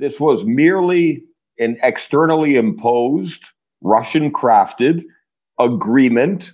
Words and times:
This 0.00 0.18
was 0.18 0.46
merely 0.46 1.22
an 1.58 1.76
externally 1.82 2.56
imposed, 2.56 3.44
Russian 3.82 4.32
crafted 4.32 5.04
agreement 5.58 6.52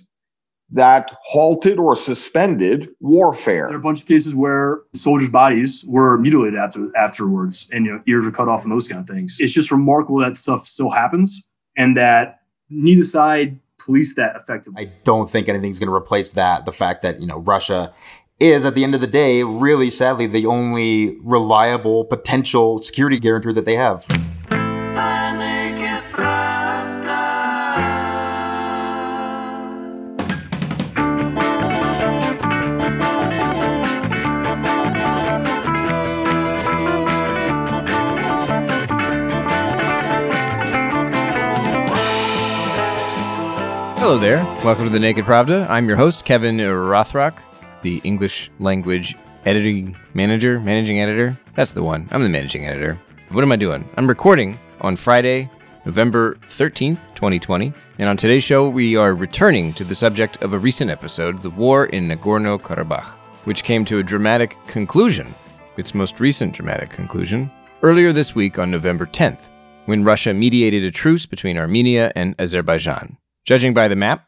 that 0.69 1.15
halted 1.23 1.79
or 1.79 1.95
suspended 1.95 2.89
warfare. 2.99 3.67
There 3.67 3.77
are 3.77 3.79
a 3.79 3.81
bunch 3.81 4.01
of 4.01 4.07
cases 4.07 4.35
where 4.35 4.81
soldiers' 4.93 5.29
bodies 5.29 5.85
were 5.87 6.17
mutilated 6.17 6.59
after 6.59 6.91
afterwards, 6.97 7.69
and 7.71 7.85
you 7.85 7.93
know 7.93 8.03
ears 8.05 8.25
were 8.25 8.31
cut 8.31 8.49
off 8.49 8.63
and 8.63 8.71
those 8.71 8.89
kind 8.89 8.99
of 8.99 9.07
things. 9.07 9.37
It's 9.39 9.53
just 9.53 9.71
remarkable 9.71 10.19
that 10.19 10.35
stuff 10.35 10.65
still 10.65 10.89
happens, 10.89 11.47
and 11.77 11.95
that 11.95 12.41
neither 12.69 13.03
side 13.03 13.57
police 13.77 14.15
that 14.15 14.35
effectively. 14.35 14.87
I 14.87 14.91
don't 15.05 15.31
think 15.31 15.47
anything's 15.47 15.79
going 15.79 15.87
to 15.87 15.95
replace 15.95 16.31
that. 16.31 16.65
The 16.65 16.73
fact 16.73 17.01
that 17.03 17.21
you 17.21 17.27
know 17.27 17.39
Russia 17.39 17.93
is 18.39 18.65
at 18.65 18.75
the 18.75 18.83
end 18.83 18.93
of 18.93 19.01
the 19.01 19.07
day, 19.07 19.43
really 19.43 19.89
sadly, 19.89 20.27
the 20.27 20.45
only 20.45 21.17
reliable 21.21 22.05
potential 22.05 22.79
security 22.79 23.19
guarantor 23.19 23.51
that 23.51 23.65
they 23.65 23.75
have. 23.75 24.05
Hello 43.97 44.19
there. 44.19 44.43
Welcome 44.63 44.85
to 44.85 44.89
the 44.89 44.99
Naked 44.99 45.25
Pravda. 45.25 45.67
I'm 45.69 45.87
your 45.87 45.97
host, 45.97 46.23
Kevin 46.23 46.57
Rothrock, 46.59 47.39
the 47.81 48.01
English 48.03 48.51
language 48.59 49.15
editing 49.45 49.95
manager, 50.13 50.59
managing 50.59 50.99
editor. 50.99 51.37
That's 51.55 51.71
the 51.71 51.83
one. 51.83 52.07
I'm 52.11 52.23
the 52.23 52.29
managing 52.29 52.65
editor. 52.65 52.99
What 53.29 53.43
am 53.43 53.51
I 53.51 53.55
doing? 53.55 53.87
I'm 53.97 54.07
recording 54.07 54.57
on 54.81 54.95
Friday, 54.95 55.49
November 55.85 56.35
13th, 56.47 56.99
2020. 57.15 57.73
And 57.99 58.09
on 58.09 58.17
today's 58.17 58.43
show, 58.43 58.69
we 58.69 58.95
are 58.95 59.15
returning 59.15 59.73
to 59.75 59.83
the 59.83 59.95
subject 59.95 60.41
of 60.43 60.53
a 60.53 60.59
recent 60.59 60.91
episode, 60.91 61.41
the 61.41 61.49
war 61.49 61.85
in 61.87 62.07
Nagorno 62.07 62.59
Karabakh, 62.59 63.05
which 63.45 63.63
came 63.63 63.85
to 63.85 63.99
a 63.99 64.03
dramatic 64.03 64.57
conclusion, 64.67 65.33
its 65.77 65.95
most 65.95 66.19
recent 66.19 66.53
dramatic 66.53 66.89
conclusion, 66.89 67.49
earlier 67.83 68.11
this 68.11 68.35
week 68.35 68.59
on 68.59 68.69
November 68.69 69.05
10th, 69.05 69.49
when 69.85 70.03
Russia 70.03 70.33
mediated 70.33 70.83
a 70.83 70.91
truce 70.91 71.25
between 71.25 71.57
Armenia 71.57 72.11
and 72.15 72.35
Azerbaijan. 72.39 73.17
Judging 73.45 73.73
by 73.73 73.87
the 73.87 73.95
map, 73.95 74.27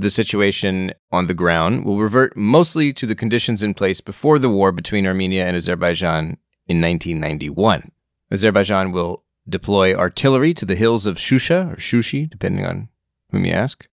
the 0.00 0.10
situation 0.10 0.92
on 1.10 1.26
the 1.26 1.34
ground 1.34 1.84
will 1.84 1.98
revert 1.98 2.36
mostly 2.36 2.92
to 2.92 3.06
the 3.06 3.16
conditions 3.16 3.62
in 3.62 3.74
place 3.74 4.00
before 4.00 4.38
the 4.38 4.48
war 4.48 4.70
between 4.70 5.06
Armenia 5.06 5.44
and 5.44 5.56
Azerbaijan 5.56 6.38
in 6.66 6.80
1991. 6.80 7.90
Azerbaijan 8.30 8.92
will 8.92 9.24
deploy 9.48 9.94
artillery 9.94 10.54
to 10.54 10.64
the 10.64 10.76
hills 10.76 11.04
of 11.04 11.16
Shusha, 11.16 11.72
or 11.72 11.76
Shushi, 11.76 12.30
depending 12.30 12.64
on 12.64 12.88
whom 13.30 13.44
you 13.44 13.52
ask, 13.52 13.88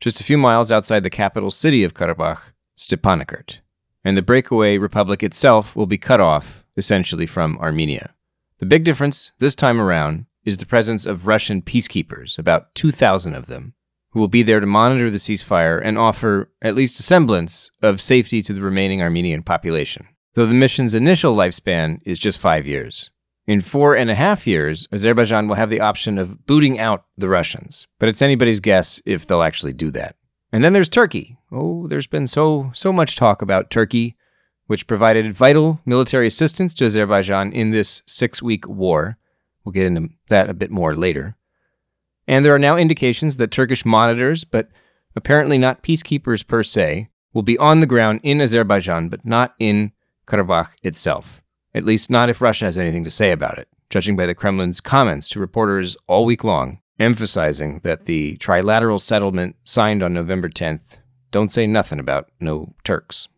just 0.00 0.20
a 0.20 0.24
few 0.24 0.38
miles 0.38 0.70
outside 0.70 1.02
the 1.02 1.10
capital 1.10 1.50
city 1.50 1.82
of 1.82 1.94
Karabakh, 1.94 2.52
Stepanakert. 2.76 3.58
And 4.04 4.16
the 4.16 4.22
breakaway 4.22 4.78
republic 4.78 5.24
itself 5.24 5.74
will 5.74 5.86
be 5.86 5.98
cut 5.98 6.20
off, 6.20 6.64
essentially, 6.76 7.26
from 7.26 7.58
Armenia. 7.58 8.14
The 8.60 8.66
big 8.66 8.84
difference 8.84 9.32
this 9.38 9.56
time 9.56 9.80
around 9.80 10.26
is 10.44 10.58
the 10.58 10.66
presence 10.66 11.04
of 11.04 11.26
Russian 11.26 11.62
peacekeepers, 11.62 12.38
about 12.38 12.74
2,000 12.76 13.34
of 13.34 13.46
them, 13.46 13.74
who 14.18 14.22
will 14.22 14.26
be 14.26 14.42
there 14.42 14.58
to 14.58 14.66
monitor 14.66 15.12
the 15.12 15.16
ceasefire 15.16 15.80
and 15.80 15.96
offer 15.96 16.50
at 16.60 16.74
least 16.74 16.98
a 16.98 17.04
semblance 17.04 17.70
of 17.82 18.00
safety 18.00 18.42
to 18.42 18.52
the 18.52 18.60
remaining 18.60 19.00
Armenian 19.00 19.44
population, 19.44 20.08
though 20.34 20.44
the 20.44 20.54
mission's 20.54 20.92
initial 20.92 21.36
lifespan 21.36 22.00
is 22.04 22.18
just 22.18 22.40
five 22.40 22.66
years. 22.66 23.12
In 23.46 23.60
four 23.60 23.96
and 23.96 24.10
a 24.10 24.16
half 24.16 24.44
years, 24.44 24.88
Azerbaijan 24.92 25.46
will 25.46 25.54
have 25.54 25.70
the 25.70 25.80
option 25.80 26.18
of 26.18 26.46
booting 26.46 26.80
out 26.80 27.04
the 27.16 27.28
Russians, 27.28 27.86
but 28.00 28.08
it's 28.08 28.20
anybody's 28.20 28.58
guess 28.58 29.00
if 29.06 29.24
they'll 29.24 29.44
actually 29.44 29.72
do 29.72 29.92
that. 29.92 30.16
And 30.52 30.64
then 30.64 30.72
there's 30.72 30.88
Turkey. 30.88 31.38
Oh, 31.52 31.86
there's 31.86 32.08
been 32.08 32.26
so 32.26 32.72
so 32.74 32.92
much 32.92 33.14
talk 33.14 33.40
about 33.40 33.70
Turkey, 33.70 34.16
which 34.66 34.88
provided 34.88 35.32
vital 35.32 35.80
military 35.86 36.26
assistance 36.26 36.74
to 36.74 36.86
Azerbaijan 36.86 37.52
in 37.52 37.70
this 37.70 38.02
six-week 38.04 38.66
war. 38.66 39.16
We'll 39.64 39.72
get 39.74 39.86
into 39.86 40.08
that 40.28 40.50
a 40.50 40.54
bit 40.54 40.72
more 40.72 40.96
later. 40.96 41.36
And 42.28 42.44
there 42.44 42.54
are 42.54 42.58
now 42.58 42.76
indications 42.76 43.36
that 43.36 43.50
Turkish 43.50 43.86
monitors, 43.86 44.44
but 44.44 44.68
apparently 45.16 45.56
not 45.56 45.82
peacekeepers 45.82 46.46
per 46.46 46.62
se, 46.62 47.08
will 47.32 47.42
be 47.42 47.56
on 47.58 47.80
the 47.80 47.86
ground 47.86 48.20
in 48.22 48.40
Azerbaijan, 48.40 49.08
but 49.08 49.24
not 49.24 49.54
in 49.58 49.92
Karabakh 50.26 50.74
itself. 50.82 51.42
At 51.74 51.84
least 51.84 52.10
not 52.10 52.28
if 52.28 52.42
Russia 52.42 52.66
has 52.66 52.76
anything 52.76 53.02
to 53.04 53.10
say 53.10 53.32
about 53.32 53.58
it, 53.58 53.68
judging 53.88 54.14
by 54.14 54.26
the 54.26 54.34
Kremlin's 54.34 54.80
comments 54.80 55.28
to 55.30 55.40
reporters 55.40 55.96
all 56.06 56.26
week 56.26 56.44
long, 56.44 56.80
emphasizing 56.98 57.80
that 57.82 58.04
the 58.04 58.36
trilateral 58.36 59.00
settlement 59.00 59.56
signed 59.62 60.02
on 60.02 60.12
November 60.12 60.50
10th 60.50 60.98
don't 61.30 61.50
say 61.50 61.66
nothing 61.66 61.98
about 61.98 62.30
no 62.40 62.74
Turks. 62.84 63.28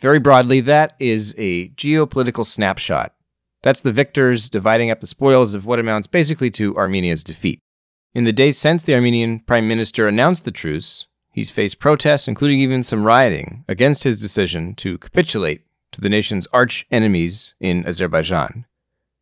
Very 0.00 0.18
broadly, 0.18 0.60
that 0.60 0.94
is 0.98 1.34
a 1.38 1.68
geopolitical 1.70 2.44
snapshot. 2.44 3.14
That's 3.62 3.80
the 3.80 3.92
victors 3.92 4.50
dividing 4.50 4.90
up 4.90 5.00
the 5.00 5.06
spoils 5.06 5.54
of 5.54 5.66
what 5.66 5.78
amounts 5.78 6.06
basically 6.06 6.50
to 6.52 6.76
Armenia's 6.76 7.24
defeat. 7.24 7.60
In 8.14 8.22
the 8.22 8.32
days 8.32 8.56
since 8.56 8.84
the 8.84 8.94
Armenian 8.94 9.40
prime 9.40 9.66
minister 9.66 10.06
announced 10.06 10.44
the 10.44 10.52
truce, 10.52 11.06
he's 11.32 11.50
faced 11.50 11.80
protests, 11.80 12.28
including 12.28 12.60
even 12.60 12.84
some 12.84 13.02
rioting, 13.02 13.64
against 13.66 14.04
his 14.04 14.20
decision 14.20 14.76
to 14.76 14.98
capitulate 14.98 15.62
to 15.90 16.00
the 16.00 16.08
nation's 16.08 16.46
arch 16.52 16.86
enemies 16.92 17.54
in 17.58 17.84
Azerbaijan. 17.84 18.66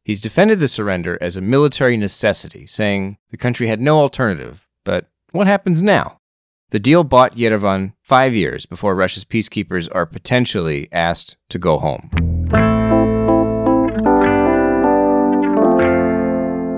He's 0.05 0.21
defended 0.21 0.61
the 0.61 0.69
surrender 0.69 1.17
as 1.23 1.39
a 1.39 1.41
military 1.41 1.97
necessity, 1.97 2.67
saying 2.67 3.17
the 3.31 3.39
country 3.39 3.67
had 3.67 3.81
no 3.81 3.99
alternative. 3.99 4.67
But 4.85 5.07
what 5.31 5.47
happens 5.47 5.81
now? 5.81 6.21
The 6.69 6.79
deal 6.79 7.03
bought 7.03 7.35
Yerevan 7.35 7.95
five 8.03 8.35
years 8.35 8.67
before 8.67 8.95
Russia's 8.95 9.25
peacekeepers 9.25 9.89
are 9.95 10.05
potentially 10.05 10.91
asked 10.93 11.39
to 11.49 11.59
go 11.59 11.79
home. 11.79 12.11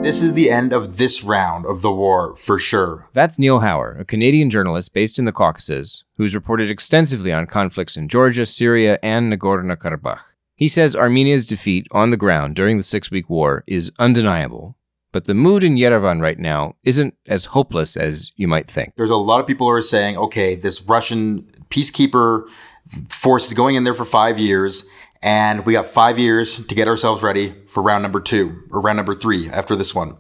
This 0.04 0.20
is 0.20 0.34
the 0.34 0.50
end 0.50 0.74
of 0.74 0.98
this 0.98 1.24
round 1.24 1.64
of 1.64 1.80
the 1.80 1.90
war 1.90 2.36
for 2.36 2.58
sure. 2.58 3.08
That's 3.14 3.38
Neil 3.38 3.60
Hauer, 3.60 3.98
a 3.98 4.04
Canadian 4.04 4.50
journalist 4.50 4.92
based 4.92 5.18
in 5.18 5.24
the 5.24 5.32
Caucasus, 5.32 6.04
who's 6.18 6.34
reported 6.34 6.68
extensively 6.68 7.32
on 7.32 7.46
conflicts 7.46 7.96
in 7.96 8.10
Georgia, 8.10 8.44
Syria, 8.44 8.98
and 9.02 9.32
Nagorno 9.32 9.76
Karabakh. 9.76 10.20
He 10.56 10.68
says 10.68 10.94
Armenia's 10.94 11.46
defeat 11.46 11.86
on 11.90 12.10
the 12.10 12.18
ground 12.18 12.54
during 12.54 12.76
the 12.76 12.82
six 12.82 13.10
week 13.10 13.30
war 13.30 13.64
is 13.66 13.90
undeniable, 13.98 14.76
but 15.10 15.24
the 15.24 15.32
mood 15.32 15.64
in 15.64 15.76
Yerevan 15.76 16.20
right 16.20 16.38
now 16.38 16.76
isn't 16.84 17.14
as 17.26 17.46
hopeless 17.46 17.96
as 17.96 18.30
you 18.36 18.46
might 18.46 18.70
think. 18.70 18.92
There's 18.96 19.08
a 19.08 19.16
lot 19.16 19.40
of 19.40 19.46
people 19.46 19.68
who 19.68 19.72
are 19.72 19.80
saying, 19.80 20.18
okay, 20.18 20.54
this 20.54 20.82
Russian 20.82 21.44
peacekeeper 21.70 22.44
force 23.08 23.46
is 23.46 23.54
going 23.54 23.76
in 23.76 23.84
there 23.84 23.94
for 23.94 24.04
five 24.04 24.38
years 24.38 24.86
and 25.24 25.64
we 25.64 25.72
got 25.72 25.86
five 25.86 26.18
years 26.18 26.64
to 26.64 26.74
get 26.74 26.86
ourselves 26.86 27.22
ready 27.22 27.54
for 27.66 27.82
round 27.82 28.02
number 28.02 28.20
two 28.20 28.62
or 28.70 28.80
round 28.80 28.98
number 28.98 29.14
three 29.14 29.48
after 29.48 29.74
this 29.74 29.94
one. 29.94 30.18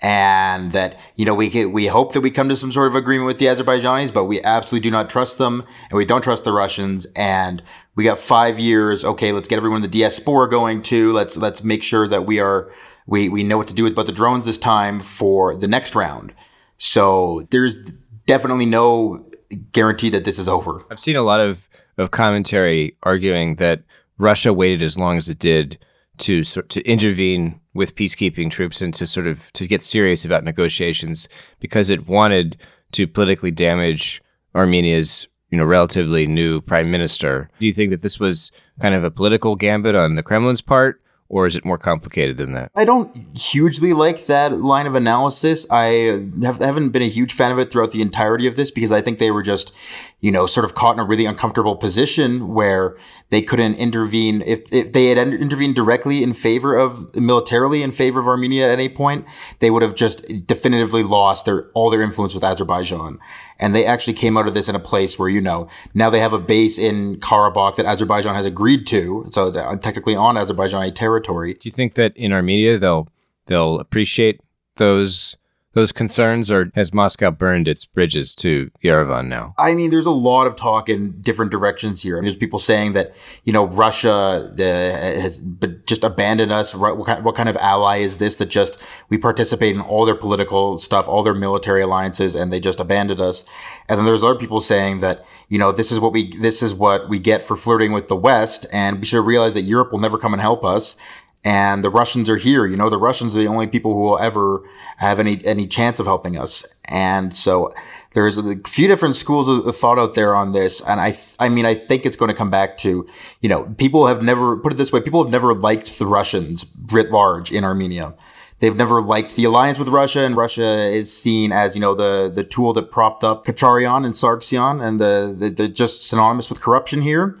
And 0.00 0.70
that, 0.72 0.96
you 1.16 1.24
know, 1.24 1.34
we 1.34 1.66
we 1.66 1.88
hope 1.88 2.12
that 2.12 2.20
we 2.20 2.30
come 2.30 2.48
to 2.48 2.54
some 2.54 2.70
sort 2.70 2.86
of 2.86 2.94
agreement 2.94 3.26
with 3.26 3.38
the 3.38 3.46
Azerbaijanis, 3.46 4.14
but 4.14 4.26
we 4.26 4.40
absolutely 4.42 4.88
do 4.88 4.92
not 4.92 5.10
trust 5.10 5.38
them 5.38 5.64
and 5.90 5.98
we 5.98 6.04
don't 6.04 6.22
trust 6.22 6.44
the 6.44 6.52
Russians. 6.52 7.04
And 7.16 7.64
we 7.96 8.04
got 8.04 8.20
five 8.20 8.60
years. 8.60 9.04
Okay, 9.04 9.32
let's 9.32 9.48
get 9.48 9.56
everyone 9.56 9.78
in 9.78 9.90
the 9.90 9.98
diaspora 9.98 10.48
going 10.48 10.82
too. 10.82 11.12
Let's, 11.12 11.36
let's 11.36 11.64
make 11.64 11.82
sure 11.82 12.06
that 12.06 12.26
we 12.26 12.38
are, 12.38 12.72
we, 13.08 13.28
we 13.28 13.42
know 13.42 13.58
what 13.58 13.66
to 13.66 13.74
do 13.74 13.82
with 13.82 13.94
about 13.94 14.06
the 14.06 14.12
drones 14.12 14.44
this 14.44 14.56
time 14.56 15.02
for 15.02 15.56
the 15.56 15.66
next 15.66 15.96
round. 15.96 16.32
So 16.76 17.48
there's 17.50 17.80
definitely 18.24 18.66
no 18.66 19.28
guarantee 19.72 20.10
that 20.10 20.24
this 20.24 20.38
is 20.38 20.48
over. 20.48 20.84
I've 20.92 21.00
seen 21.00 21.16
a 21.16 21.22
lot 21.22 21.40
of, 21.40 21.68
of 21.96 22.12
commentary 22.12 22.96
arguing 23.02 23.56
that 23.56 23.82
Russia 24.18 24.52
waited 24.52 24.82
as 24.82 24.98
long 24.98 25.16
as 25.16 25.28
it 25.28 25.38
did 25.38 25.78
to 26.18 26.42
to 26.42 26.82
intervene 26.82 27.60
with 27.74 27.94
peacekeeping 27.94 28.50
troops 28.50 28.82
and 28.82 28.92
to 28.94 29.06
sort 29.06 29.26
of 29.26 29.52
to 29.52 29.66
get 29.66 29.82
serious 29.82 30.24
about 30.24 30.44
negotiations 30.44 31.28
because 31.60 31.90
it 31.90 32.08
wanted 32.08 32.56
to 32.92 33.06
politically 33.06 33.50
damage 33.50 34.20
Armenia's 34.54 35.28
you 35.50 35.56
know 35.56 35.64
relatively 35.64 36.26
new 36.26 36.60
prime 36.60 36.90
minister. 36.90 37.48
Do 37.58 37.66
you 37.66 37.72
think 37.72 37.90
that 37.90 38.02
this 38.02 38.18
was 38.20 38.52
kind 38.80 38.94
of 38.94 39.04
a 39.04 39.10
political 39.10 39.56
gambit 39.56 39.94
on 39.94 40.16
the 40.16 40.22
Kremlin's 40.22 40.60
part? 40.60 41.00
Or 41.30 41.46
is 41.46 41.56
it 41.56 41.64
more 41.64 41.76
complicated 41.76 42.38
than 42.38 42.52
that? 42.52 42.70
I 42.74 42.86
don't 42.86 43.36
hugely 43.36 43.92
like 43.92 44.24
that 44.26 44.62
line 44.62 44.86
of 44.86 44.94
analysis. 44.94 45.66
I 45.70 46.26
have, 46.42 46.58
haven't 46.58 46.88
been 46.88 47.02
a 47.02 47.08
huge 47.08 47.34
fan 47.34 47.52
of 47.52 47.58
it 47.58 47.70
throughout 47.70 47.92
the 47.92 48.00
entirety 48.00 48.46
of 48.46 48.56
this 48.56 48.70
because 48.70 48.92
I 48.92 49.02
think 49.02 49.18
they 49.18 49.30
were 49.30 49.42
just 49.42 49.70
you 50.20 50.32
know, 50.32 50.46
sort 50.46 50.64
of 50.64 50.74
caught 50.74 50.94
in 50.94 51.00
a 51.00 51.04
really 51.04 51.26
uncomfortable 51.26 51.76
position 51.76 52.48
where 52.48 52.96
they 53.30 53.40
couldn't 53.40 53.76
intervene. 53.76 54.42
If, 54.42 54.60
if 54.72 54.92
they 54.92 55.06
had 55.06 55.18
intervened 55.18 55.76
directly 55.76 56.24
in 56.24 56.32
favor 56.32 56.76
of 56.76 57.14
militarily 57.14 57.84
in 57.84 57.92
favor 57.92 58.18
of 58.18 58.26
Armenia 58.26 58.64
at 58.64 58.70
any 58.70 58.88
point, 58.88 59.24
they 59.60 59.70
would 59.70 59.82
have 59.82 59.94
just 59.94 60.24
definitively 60.46 61.04
lost 61.04 61.44
their 61.44 61.70
all 61.70 61.88
their 61.88 62.02
influence 62.02 62.34
with 62.34 62.42
Azerbaijan. 62.42 63.20
And 63.60 63.74
they 63.74 63.84
actually 63.84 64.14
came 64.14 64.36
out 64.36 64.48
of 64.48 64.54
this 64.54 64.68
in 64.68 64.74
a 64.74 64.80
place 64.80 65.18
where, 65.18 65.28
you 65.28 65.40
know, 65.40 65.68
now 65.94 66.10
they 66.10 66.20
have 66.20 66.32
a 66.32 66.38
base 66.38 66.78
in 66.78 67.20
Karabakh 67.20 67.76
that 67.76 67.86
Azerbaijan 67.86 68.34
has 68.34 68.46
agreed 68.46 68.86
to. 68.88 69.26
So 69.30 69.48
uh, 69.48 69.76
technically 69.76 70.16
on 70.16 70.34
Azerbaijani 70.34 70.94
territory. 70.94 71.54
Do 71.54 71.68
you 71.68 71.72
think 71.72 71.94
that 71.94 72.16
in 72.16 72.32
Armenia 72.32 72.78
they'll 72.78 73.08
they'll 73.46 73.78
appreciate 73.78 74.40
those 74.76 75.36
those 75.74 75.92
concerns, 75.92 76.50
or 76.50 76.70
has 76.74 76.94
Moscow 76.94 77.30
burned 77.30 77.68
its 77.68 77.84
bridges 77.84 78.34
to 78.36 78.70
Yerevan 78.82 79.28
now? 79.28 79.54
I 79.58 79.74
mean, 79.74 79.90
there's 79.90 80.06
a 80.06 80.10
lot 80.10 80.46
of 80.46 80.56
talk 80.56 80.88
in 80.88 81.20
different 81.20 81.50
directions 81.50 82.02
here. 82.02 82.16
I 82.16 82.20
mean, 82.20 82.26
there's 82.26 82.38
people 82.38 82.58
saying 82.58 82.94
that 82.94 83.14
you 83.44 83.52
know 83.52 83.66
Russia 83.66 84.10
uh, 84.10 84.56
has 84.58 85.40
just 85.84 86.04
abandoned 86.04 86.52
us. 86.52 86.74
What 86.74 87.34
kind, 87.34 87.48
of 87.48 87.56
ally 87.58 87.98
is 87.98 88.18
this 88.18 88.36
that 88.36 88.46
just 88.46 88.82
we 89.10 89.18
participate 89.18 89.74
in 89.74 89.82
all 89.82 90.06
their 90.06 90.14
political 90.14 90.78
stuff, 90.78 91.06
all 91.06 91.22
their 91.22 91.34
military 91.34 91.82
alliances, 91.82 92.34
and 92.34 92.52
they 92.52 92.60
just 92.60 92.80
abandoned 92.80 93.20
us? 93.20 93.44
And 93.88 93.98
then 93.98 94.06
there's 94.06 94.22
other 94.22 94.38
people 94.38 94.60
saying 94.60 95.00
that 95.00 95.24
you 95.48 95.58
know 95.58 95.70
this 95.70 95.92
is 95.92 96.00
what 96.00 96.12
we 96.12 96.30
this 96.38 96.62
is 96.62 96.72
what 96.72 97.10
we 97.10 97.18
get 97.18 97.42
for 97.42 97.56
flirting 97.56 97.92
with 97.92 98.08
the 98.08 98.16
West, 98.16 98.64
and 98.72 99.00
we 99.00 99.04
should 99.04 99.24
realize 99.24 99.52
that 99.52 99.62
Europe 99.62 99.92
will 99.92 100.00
never 100.00 100.16
come 100.16 100.32
and 100.32 100.40
help 100.40 100.64
us 100.64 100.96
and 101.44 101.84
the 101.84 101.90
Russians 101.90 102.28
are 102.28 102.36
here. 102.36 102.66
You 102.66 102.76
know, 102.76 102.90
the 102.90 102.98
Russians 102.98 103.34
are 103.34 103.38
the 103.38 103.46
only 103.46 103.66
people 103.66 103.94
who 103.94 104.00
will 104.00 104.18
ever 104.18 104.62
have 104.98 105.20
any 105.20 105.44
any 105.44 105.66
chance 105.66 106.00
of 106.00 106.06
helping 106.06 106.38
us. 106.38 106.64
And 106.86 107.34
so 107.34 107.72
there's 108.12 108.38
a 108.38 108.56
few 108.66 108.88
different 108.88 109.14
schools 109.14 109.48
of 109.48 109.76
thought 109.76 109.98
out 109.98 110.14
there 110.14 110.34
on 110.34 110.52
this. 110.52 110.80
And 110.80 111.00
I, 111.00 111.16
I 111.38 111.48
mean, 111.48 111.66
I 111.66 111.74
think 111.74 112.06
it's 112.06 112.16
going 112.16 112.30
to 112.30 112.34
come 112.34 112.50
back 112.50 112.76
to, 112.78 113.06
you 113.40 113.48
know, 113.48 113.64
people 113.76 114.06
have 114.06 114.22
never 114.22 114.56
put 114.56 114.72
it 114.72 114.76
this 114.76 114.92
way. 114.92 115.00
People 115.00 115.22
have 115.22 115.30
never 115.30 115.54
liked 115.54 115.98
the 115.98 116.06
Russians 116.06 116.66
writ 116.90 117.10
large 117.10 117.52
in 117.52 117.64
Armenia. 117.64 118.14
They've 118.60 118.74
never 118.74 119.00
liked 119.00 119.36
the 119.36 119.44
alliance 119.44 119.78
with 119.78 119.88
Russia, 119.88 120.20
and 120.20 120.36
Russia 120.36 120.66
is 120.66 121.16
seen 121.16 121.52
as, 121.52 121.76
you 121.76 121.80
know, 121.80 121.94
the, 121.94 122.28
the 122.34 122.42
tool 122.42 122.72
that 122.72 122.90
propped 122.90 123.22
up 123.22 123.44
Kocharyan 123.44 124.04
and 124.04 124.14
Sargsyan 124.14 124.82
and 124.82 125.00
the, 125.00 125.32
the, 125.38 125.50
the 125.50 125.68
just 125.68 126.08
synonymous 126.08 126.50
with 126.50 126.60
corruption 126.60 127.02
here. 127.02 127.38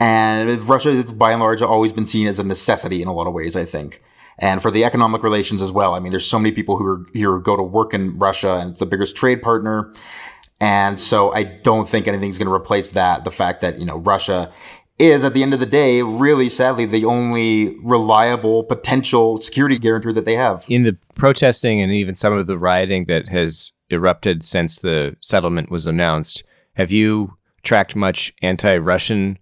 And 0.00 0.62
Russia 0.68 1.04
by 1.14 1.32
and 1.32 1.40
large 1.40 1.62
always 1.62 1.92
been 1.92 2.06
seen 2.06 2.26
as 2.26 2.38
a 2.38 2.44
necessity 2.44 3.00
in 3.00 3.08
a 3.08 3.12
lot 3.12 3.26
of 3.26 3.32
ways, 3.32 3.56
I 3.56 3.64
think. 3.64 4.02
And 4.40 4.60
for 4.60 4.70
the 4.70 4.84
economic 4.84 5.22
relations 5.22 5.62
as 5.62 5.70
well. 5.70 5.94
I 5.94 6.00
mean, 6.00 6.10
there's 6.10 6.26
so 6.26 6.38
many 6.38 6.52
people 6.52 6.76
who 6.76 6.86
are 6.86 7.04
here 7.14 7.38
go 7.38 7.56
to 7.56 7.62
work 7.62 7.94
in 7.94 8.18
Russia 8.18 8.56
and 8.56 8.70
it's 8.70 8.80
the 8.80 8.86
biggest 8.86 9.16
trade 9.16 9.42
partner. 9.42 9.92
And 10.60 10.98
so 10.98 11.32
I 11.32 11.44
don't 11.44 11.88
think 11.88 12.08
anything's 12.08 12.38
going 12.38 12.48
to 12.48 12.54
replace 12.54 12.90
that. 12.90 13.24
The 13.24 13.30
fact 13.30 13.60
that, 13.60 13.78
you 13.78 13.86
know, 13.86 13.98
Russia 13.98 14.52
is 14.98 15.24
at 15.24 15.34
the 15.34 15.42
end 15.42 15.52
of 15.54 15.60
the 15.60 15.66
day, 15.66 16.02
really 16.02 16.48
sadly, 16.48 16.84
the 16.84 17.04
only 17.04 17.76
reliable 17.80 18.64
potential 18.64 19.40
security 19.40 19.78
guarantor 19.78 20.12
that 20.12 20.24
they 20.24 20.36
have. 20.36 20.64
In 20.68 20.84
the 20.84 20.96
protesting 21.14 21.80
and 21.80 21.92
even 21.92 22.14
some 22.14 22.32
of 22.32 22.46
the 22.46 22.58
rioting 22.58 23.06
that 23.06 23.28
has 23.28 23.72
erupted 23.90 24.42
since 24.42 24.78
the 24.78 25.16
settlement 25.20 25.70
was 25.70 25.86
announced, 25.86 26.44
have 26.74 26.90
you 26.90 27.36
tracked 27.62 27.96
much 27.96 28.32
anti 28.42 28.76
Russian 28.78 29.38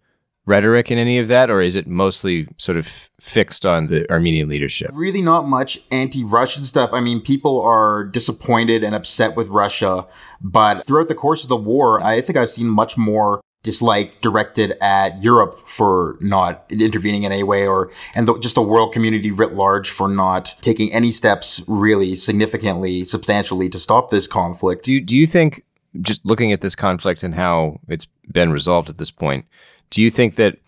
rhetoric 0.46 0.90
in 0.90 0.98
any 0.98 1.18
of 1.18 1.28
that, 1.28 1.50
or 1.50 1.60
is 1.60 1.76
it 1.76 1.86
mostly 1.86 2.48
sort 2.58 2.76
of 2.76 3.10
fixed 3.20 3.64
on 3.64 3.86
the 3.86 4.10
Armenian 4.10 4.48
leadership? 4.48 4.90
Really, 4.92 5.22
not 5.22 5.46
much 5.46 5.80
anti 5.90 6.24
Russian 6.24 6.64
stuff. 6.64 6.90
I 6.92 7.00
mean, 7.00 7.20
people 7.20 7.60
are 7.60 8.04
disappointed 8.04 8.82
and 8.82 8.94
upset 8.94 9.36
with 9.36 9.48
Russia, 9.48 10.06
but 10.40 10.86
throughout 10.86 11.08
the 11.08 11.14
course 11.14 11.42
of 11.42 11.48
the 11.48 11.56
war, 11.56 12.02
I 12.02 12.20
think 12.20 12.36
I've 12.36 12.50
seen 12.50 12.68
much 12.68 12.96
more 12.96 13.40
dislike 13.62 14.20
directed 14.20 14.72
at 14.80 15.22
Europe 15.22 15.58
for 15.68 16.16
not 16.20 16.64
intervening 16.68 17.22
in 17.22 17.30
any 17.30 17.44
way 17.44 17.64
or 17.66 17.92
and 18.14 18.26
the, 18.26 18.36
just 18.38 18.56
the 18.56 18.62
world 18.62 18.92
community 18.92 19.30
writ 19.30 19.54
large 19.54 19.88
for 19.88 20.08
not 20.08 20.54
taking 20.62 20.92
any 20.92 21.12
steps 21.12 21.62
really 21.68 22.14
significantly 22.16 23.04
substantially 23.04 23.68
to 23.68 23.78
stop 23.78 24.10
this 24.10 24.26
conflict. 24.26 24.84
Do 24.84 24.92
you, 24.92 25.00
do 25.00 25.16
you 25.16 25.28
think 25.28 25.64
just 26.00 26.24
looking 26.26 26.50
at 26.52 26.60
this 26.60 26.74
conflict 26.74 27.22
and 27.22 27.34
how 27.34 27.78
it's 27.86 28.06
been 28.32 28.50
resolved 28.50 28.88
at 28.88 28.98
this 28.98 29.10
point 29.10 29.44
do 29.92 30.02
you 30.02 30.10
think 30.10 30.36
that 30.36 30.58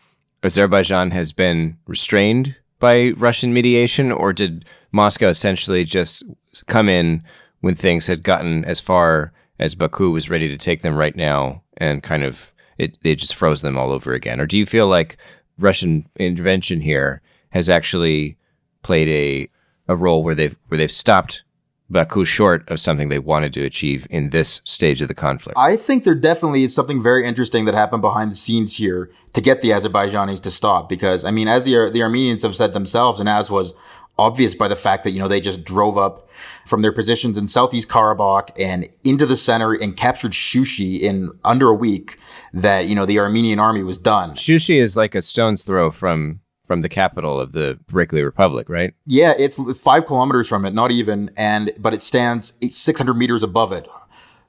Azerbaijan 0.44 1.10
has 1.10 1.32
been 1.32 1.78
restrained 1.86 2.56
by 2.78 3.14
Russian 3.16 3.54
mediation, 3.54 4.12
or 4.12 4.34
did 4.34 4.66
Moscow 4.92 5.28
essentially 5.28 5.84
just 5.84 6.22
come 6.66 6.90
in 6.90 7.22
when 7.60 7.74
things 7.74 8.06
had 8.06 8.22
gotten 8.22 8.66
as 8.66 8.80
far 8.80 9.32
as 9.58 9.74
Baku 9.74 10.10
was 10.10 10.28
ready 10.28 10.48
to 10.48 10.58
take 10.58 10.82
them 10.82 10.94
right 10.94 11.16
now 11.16 11.62
and 11.78 12.02
kind 12.02 12.22
of 12.22 12.52
it 12.76 12.98
they 13.02 13.14
just 13.14 13.34
froze 13.34 13.62
them 13.62 13.78
all 13.78 13.90
over 13.90 14.12
again? 14.12 14.40
Or 14.40 14.46
do 14.46 14.58
you 14.58 14.66
feel 14.66 14.88
like 14.88 15.16
Russian 15.58 16.06
intervention 16.16 16.82
here 16.82 17.22
has 17.52 17.70
actually 17.70 18.36
played 18.82 19.08
a 19.08 19.48
a 19.90 19.96
role 19.96 20.22
where 20.22 20.34
they've 20.34 20.58
where 20.68 20.76
they've 20.76 20.92
stopped 20.92 21.44
Baku 21.90 22.24
short 22.24 22.68
of 22.70 22.80
something 22.80 23.08
they 23.08 23.18
wanted 23.18 23.52
to 23.54 23.64
achieve 23.64 24.06
in 24.10 24.30
this 24.30 24.62
stage 24.64 25.02
of 25.02 25.08
the 25.08 25.14
conflict? 25.14 25.58
I 25.58 25.76
think 25.76 26.04
there 26.04 26.14
definitely 26.14 26.64
is 26.64 26.74
something 26.74 27.02
very 27.02 27.26
interesting 27.26 27.66
that 27.66 27.74
happened 27.74 28.02
behind 28.02 28.30
the 28.30 28.36
scenes 28.36 28.76
here 28.76 29.10
to 29.34 29.40
get 29.40 29.60
the 29.60 29.70
Azerbaijanis 29.70 30.40
to 30.42 30.50
stop. 30.50 30.88
Because 30.88 31.24
I 31.24 31.30
mean, 31.30 31.48
as 31.48 31.64
the 31.64 31.90
the 31.90 32.02
Armenians 32.02 32.42
have 32.42 32.56
said 32.56 32.72
themselves, 32.72 33.20
and 33.20 33.28
as 33.28 33.50
was 33.50 33.74
obvious 34.18 34.54
by 34.54 34.68
the 34.68 34.76
fact 34.76 35.04
that 35.04 35.10
you 35.10 35.18
know 35.18 35.28
they 35.28 35.40
just 35.40 35.64
drove 35.64 35.98
up 35.98 36.28
from 36.66 36.82
their 36.82 36.92
positions 36.92 37.36
in 37.36 37.48
southeast 37.48 37.88
Karabakh 37.88 38.50
and 38.58 38.88
into 39.02 39.26
the 39.26 39.36
center 39.36 39.72
and 39.72 39.96
captured 39.96 40.32
Shushi 40.32 41.00
in 41.00 41.30
under 41.44 41.68
a 41.68 41.74
week. 41.74 42.18
That 42.52 42.86
you 42.86 42.94
know 42.94 43.04
the 43.04 43.18
Armenian 43.18 43.58
army 43.58 43.82
was 43.82 43.98
done. 43.98 44.34
Shushi 44.34 44.80
is 44.80 44.96
like 44.96 45.14
a 45.14 45.22
stone's 45.22 45.64
throw 45.64 45.90
from 45.90 46.40
from 46.64 46.80
the 46.80 46.88
capital 46.88 47.38
of 47.38 47.52
the 47.52 47.78
Breakaway 47.86 48.22
Republic, 48.22 48.68
right? 48.68 48.94
Yeah, 49.06 49.34
it's 49.38 49.60
five 49.78 50.06
kilometers 50.06 50.48
from 50.48 50.64
it, 50.64 50.72
not 50.72 50.90
even, 50.90 51.30
and 51.36 51.72
but 51.78 51.94
it 51.94 52.02
stands 52.02 52.54
600 52.60 53.14
meters 53.14 53.42
above 53.42 53.72
it. 53.72 53.86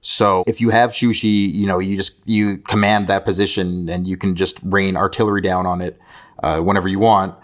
So 0.01 0.43
if 0.47 0.61
you 0.61 0.69
have 0.69 0.91
Shushi, 0.91 1.51
you 1.51 1.65
know, 1.65 1.79
you 1.79 1.97
just 1.97 2.15
you 2.25 2.59
command 2.59 3.07
that 3.07 3.25
position, 3.25 3.89
and 3.89 4.07
you 4.07 4.17
can 4.17 4.35
just 4.35 4.59
rain 4.63 4.95
artillery 4.95 5.41
down 5.41 5.65
on 5.65 5.81
it 5.81 5.99
uh, 6.43 6.61
whenever 6.61 6.87
you 6.87 6.99
want. 6.99 7.35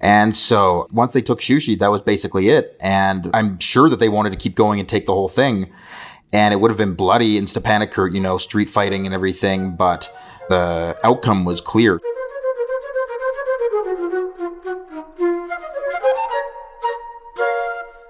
And 0.00 0.36
so 0.36 0.86
once 0.92 1.14
they 1.14 1.22
took 1.22 1.40
Shushi, 1.40 1.78
that 1.78 1.90
was 1.90 2.02
basically 2.02 2.50
it. 2.50 2.76
And 2.82 3.30
I'm 3.32 3.58
sure 3.58 3.88
that 3.88 4.00
they 4.00 4.10
wanted 4.10 4.30
to 4.30 4.36
keep 4.36 4.54
going 4.54 4.78
and 4.78 4.88
take 4.88 5.06
the 5.06 5.14
whole 5.14 5.28
thing. 5.28 5.72
And 6.32 6.52
it 6.52 6.58
would 6.58 6.70
have 6.70 6.76
been 6.76 6.94
bloody 6.94 7.38
in 7.38 7.44
Stepanakert, 7.44 8.12
you 8.12 8.20
know, 8.20 8.36
street 8.36 8.68
fighting 8.68 9.06
and 9.06 9.14
everything, 9.14 9.76
but 9.76 10.14
the 10.50 10.94
outcome 11.04 11.46
was 11.46 11.60
clear. 11.62 12.00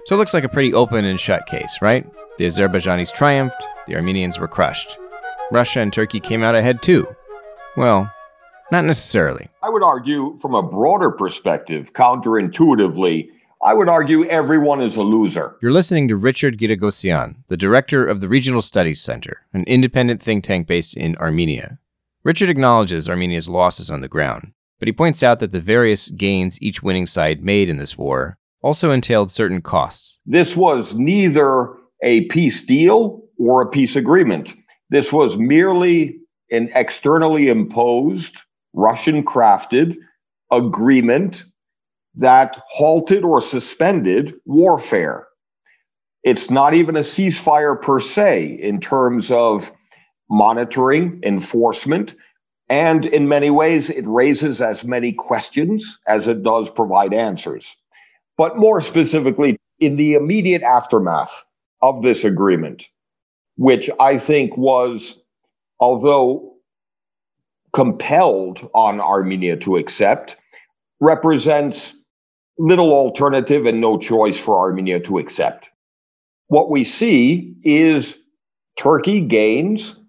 So 0.05 0.13
it 0.13 0.19
looks 0.19 0.35
like 0.35 0.43
a 0.43 0.49
pretty 0.49 0.71
open 0.71 1.03
and 1.03 1.19
shut 1.19 1.47
case, 1.47 1.79
right? 1.81 2.05
The 2.37 2.45
Azerbaijanis 2.45 3.11
triumphed, 3.11 3.63
the 3.87 3.95
Armenians 3.95 4.37
were 4.37 4.47
crushed. 4.47 4.99
Russia 5.51 5.79
and 5.79 5.91
Turkey 5.91 6.19
came 6.19 6.43
out 6.43 6.53
ahead 6.53 6.83
too. 6.83 7.07
Well, 7.75 8.11
not 8.71 8.85
necessarily. 8.85 9.47
I 9.63 9.69
would 9.69 9.83
argue, 9.83 10.37
from 10.39 10.53
a 10.53 10.61
broader 10.61 11.09
perspective, 11.09 11.93
counterintuitively, 11.93 13.29
I 13.63 13.73
would 13.73 13.89
argue 13.89 14.25
everyone 14.25 14.79
is 14.79 14.95
a 14.95 15.01
loser. 15.01 15.57
You're 15.59 15.71
listening 15.71 16.07
to 16.09 16.15
Richard 16.15 16.59
Giragosian, 16.59 17.37
the 17.47 17.57
director 17.57 18.05
of 18.05 18.21
the 18.21 18.29
Regional 18.29 18.61
Studies 18.61 19.01
Center, 19.01 19.47
an 19.53 19.63
independent 19.63 20.21
think 20.21 20.43
tank 20.43 20.67
based 20.67 20.95
in 20.95 21.15
Armenia. 21.15 21.79
Richard 22.23 22.49
acknowledges 22.49 23.09
Armenia's 23.09 23.49
losses 23.49 23.89
on 23.89 24.01
the 24.01 24.07
ground, 24.07 24.53
but 24.77 24.87
he 24.87 24.93
points 24.93 25.23
out 25.23 25.39
that 25.39 25.51
the 25.51 25.59
various 25.59 26.09
gains 26.09 26.61
each 26.61 26.83
winning 26.83 27.07
side 27.07 27.43
made 27.43 27.69
in 27.69 27.77
this 27.77 27.97
war 27.97 28.37
also 28.65 28.89
entailed 28.89 29.29
certain 29.29 29.61
costs. 29.61 30.19
This 30.25 30.57
was 30.57 30.95
neither 30.95 31.69
a 32.01 32.25
peace 32.25 32.63
deal 32.63 33.21
or 33.37 33.61
a 33.61 33.69
peace 33.69 33.95
agreement. 33.95 34.55
This 34.89 35.13
was 35.13 35.37
merely 35.37 36.17
an 36.49 36.71
externally 36.73 37.47
imposed, 37.49 38.41
Russian 38.73 39.23
crafted 39.23 39.97
agreement 40.51 41.45
that 42.15 42.59
halted 42.69 43.23
or 43.23 43.39
suspended 43.39 44.33
warfare. 44.45 45.27
It's 46.23 46.49
not 46.49 46.73
even 46.73 46.95
a 46.95 47.01
ceasefire 47.01 47.79
per 47.79 47.99
se 47.99 48.45
in 48.45 48.79
terms 48.79 49.29
of 49.29 49.71
monitoring, 50.27 51.19
enforcement, 51.23 52.15
and 52.67 53.05
in 53.05 53.27
many 53.27 53.51
ways, 53.51 53.91
it 53.91 54.07
raises 54.07 54.59
as 54.59 54.83
many 54.83 55.13
questions 55.13 55.99
as 56.07 56.27
it 56.27 56.41
does 56.41 56.71
provide 56.71 57.13
answers. 57.13 57.75
But 58.37 58.57
more 58.57 58.81
specifically, 58.81 59.57
in 59.79 59.95
the 59.95 60.13
immediate 60.13 60.61
aftermath 60.61 61.45
of 61.81 62.03
this 62.03 62.23
agreement, 62.23 62.87
which 63.57 63.89
I 63.99 64.17
think 64.17 64.57
was, 64.57 65.21
although 65.79 66.53
compelled 67.73 68.69
on 68.73 69.01
Armenia 69.01 69.57
to 69.57 69.77
accept, 69.77 70.37
represents 71.01 71.93
little 72.57 72.93
alternative 72.93 73.65
and 73.65 73.81
no 73.81 73.97
choice 73.97 74.39
for 74.39 74.57
Armenia 74.57 74.99
to 75.01 75.17
accept. 75.17 75.69
What 76.47 76.69
we 76.69 76.83
see 76.83 77.55
is 77.63 78.17
Turkey 78.77 79.19
gains 79.19 79.99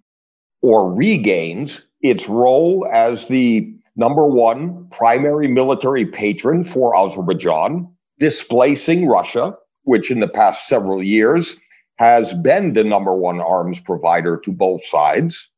or 0.62 0.94
regains 0.94 1.82
its 2.00 2.28
role 2.28 2.86
as 2.90 3.26
the 3.26 3.74
number 3.96 4.26
one 4.26 4.88
primary 4.90 5.48
military 5.48 6.06
patron 6.06 6.62
for 6.62 6.96
Azerbaijan 6.96 7.95
displacing 8.18 9.06
Russia, 9.06 9.56
which 9.82 10.10
in 10.10 10.20
the 10.20 10.28
past 10.28 10.66
several 10.68 11.02
years 11.02 11.56
has 11.96 12.34
been 12.34 12.72
the 12.74 12.84
number 12.84 13.16
one 13.16 13.40
arms 13.40 13.80
provider 13.80 14.38
to 14.44 14.52
both 14.52 14.84
sides. 14.84 15.50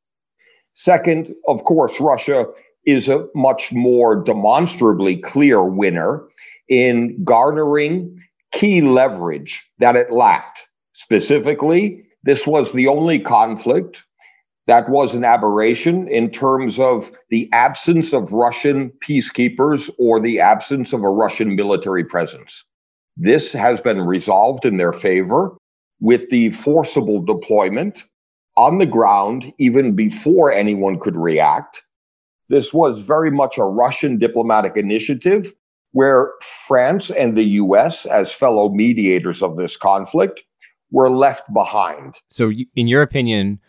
Second, 0.74 1.34
of 1.48 1.64
course, 1.64 2.00
Russia 2.00 2.46
is 2.86 3.08
a 3.08 3.26
much 3.34 3.72
more 3.72 4.22
demonstrably 4.22 5.16
clear 5.16 5.64
winner 5.64 6.22
in 6.68 7.22
garnering 7.24 8.18
key 8.52 8.80
leverage 8.80 9.68
that 9.78 9.96
it 9.96 10.12
lacked. 10.12 10.68
Specifically, 10.92 12.04
this 12.22 12.46
was 12.46 12.72
the 12.72 12.86
only 12.86 13.18
conflict 13.18 14.04
that 14.68 14.90
was 14.90 15.14
an 15.14 15.24
aberration 15.24 16.06
in 16.08 16.30
terms 16.30 16.78
of 16.78 17.10
the 17.30 17.48
absence 17.52 18.12
of 18.12 18.34
Russian 18.34 18.90
peacekeepers 19.00 19.90
or 19.98 20.20
the 20.20 20.40
absence 20.40 20.92
of 20.92 21.02
a 21.02 21.08
Russian 21.08 21.56
military 21.56 22.04
presence. 22.04 22.64
This 23.16 23.50
has 23.54 23.80
been 23.80 24.02
resolved 24.02 24.66
in 24.66 24.76
their 24.76 24.92
favor 24.92 25.56
with 26.00 26.28
the 26.28 26.50
forcible 26.50 27.22
deployment 27.22 28.04
on 28.58 28.76
the 28.76 28.86
ground 28.86 29.50
even 29.58 29.96
before 29.96 30.52
anyone 30.52 31.00
could 31.00 31.16
react. 31.16 31.82
This 32.50 32.72
was 32.74 33.00
very 33.00 33.30
much 33.30 33.56
a 33.56 33.64
Russian 33.64 34.18
diplomatic 34.18 34.76
initiative 34.76 35.54
where 35.92 36.32
France 36.42 37.10
and 37.10 37.34
the 37.34 37.44
US, 37.44 38.04
as 38.04 38.32
fellow 38.32 38.68
mediators 38.68 39.42
of 39.42 39.56
this 39.56 39.78
conflict, 39.78 40.42
were 40.90 41.08
left 41.08 41.50
behind. 41.54 42.20
So, 42.30 42.52
in 42.76 42.86
your 42.86 43.00
opinion, 43.00 43.60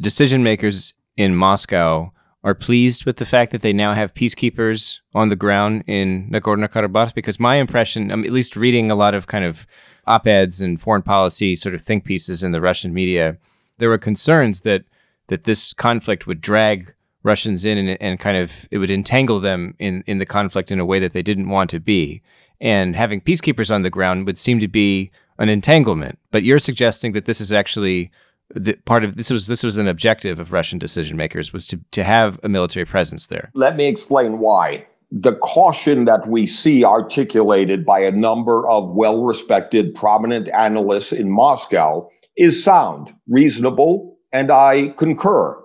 decision 0.00 0.42
makers 0.42 0.94
in 1.16 1.36
Moscow 1.36 2.12
are 2.44 2.54
pleased 2.54 3.04
with 3.04 3.16
the 3.16 3.26
fact 3.26 3.52
that 3.52 3.62
they 3.62 3.72
now 3.72 3.92
have 3.94 4.14
peacekeepers 4.14 5.00
on 5.14 5.28
the 5.28 5.36
ground 5.36 5.84
in 5.86 6.30
Nagorno 6.30 6.68
Karabakh? 6.68 7.14
Because 7.14 7.40
my 7.40 7.56
impression, 7.56 8.10
I'm 8.10 8.24
at 8.24 8.32
least 8.32 8.56
reading 8.56 8.90
a 8.90 8.94
lot 8.94 9.14
of 9.14 9.26
kind 9.26 9.44
of 9.44 9.66
op 10.06 10.26
eds 10.26 10.60
and 10.60 10.80
foreign 10.80 11.02
policy 11.02 11.54
sort 11.54 11.74
of 11.74 11.82
think 11.82 12.04
pieces 12.04 12.42
in 12.42 12.52
the 12.52 12.60
Russian 12.60 12.94
media, 12.94 13.36
there 13.78 13.88
were 13.88 13.98
concerns 13.98 14.62
that 14.62 14.84
that 15.28 15.44
this 15.44 15.74
conflict 15.74 16.26
would 16.26 16.40
drag 16.40 16.94
Russians 17.22 17.64
in 17.64 17.76
and, 17.76 18.00
and 18.00 18.18
kind 18.18 18.36
of 18.36 18.66
it 18.70 18.78
would 18.78 18.90
entangle 18.90 19.40
them 19.40 19.74
in, 19.78 20.02
in 20.06 20.18
the 20.18 20.26
conflict 20.26 20.70
in 20.70 20.80
a 20.80 20.86
way 20.86 20.98
that 20.98 21.12
they 21.12 21.22
didn't 21.22 21.50
want 21.50 21.70
to 21.70 21.80
be. 21.80 22.22
And 22.60 22.96
having 22.96 23.20
peacekeepers 23.20 23.72
on 23.72 23.82
the 23.82 23.90
ground 23.90 24.26
would 24.26 24.38
seem 24.38 24.58
to 24.60 24.68
be 24.68 25.10
an 25.38 25.48
entanglement. 25.48 26.18
But 26.32 26.42
you're 26.42 26.58
suggesting 26.58 27.12
that 27.12 27.26
this 27.26 27.40
is 27.40 27.52
actually 27.52 28.10
the 28.54 28.74
part 28.84 29.04
of 29.04 29.16
this 29.16 29.30
was 29.30 29.46
this 29.46 29.62
was 29.62 29.76
an 29.76 29.88
objective 29.88 30.38
of 30.38 30.52
Russian 30.52 30.78
decision 30.78 31.16
makers 31.16 31.52
was 31.52 31.66
to 31.68 31.80
to 31.92 32.04
have 32.04 32.40
a 32.42 32.48
military 32.48 32.86
presence 32.86 33.26
there. 33.26 33.50
Let 33.54 33.76
me 33.76 33.86
explain 33.86 34.38
why. 34.38 34.86
The 35.10 35.36
caution 35.36 36.04
that 36.04 36.28
we 36.28 36.46
see 36.46 36.84
articulated 36.84 37.86
by 37.86 38.00
a 38.00 38.10
number 38.10 38.68
of 38.68 38.90
well-respected 38.90 39.94
prominent 39.94 40.50
analysts 40.50 41.12
in 41.12 41.30
Moscow 41.30 42.08
is 42.36 42.62
sound, 42.62 43.14
reasonable, 43.26 44.18
and 44.32 44.50
I 44.50 44.88
concur. 44.98 45.56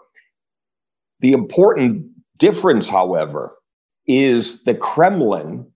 The 1.19 1.33
important 1.33 2.05
difference, 2.37 2.87
however, 2.87 3.55
is 4.07 4.63
the 4.63 4.75
Kremlin 4.75 5.69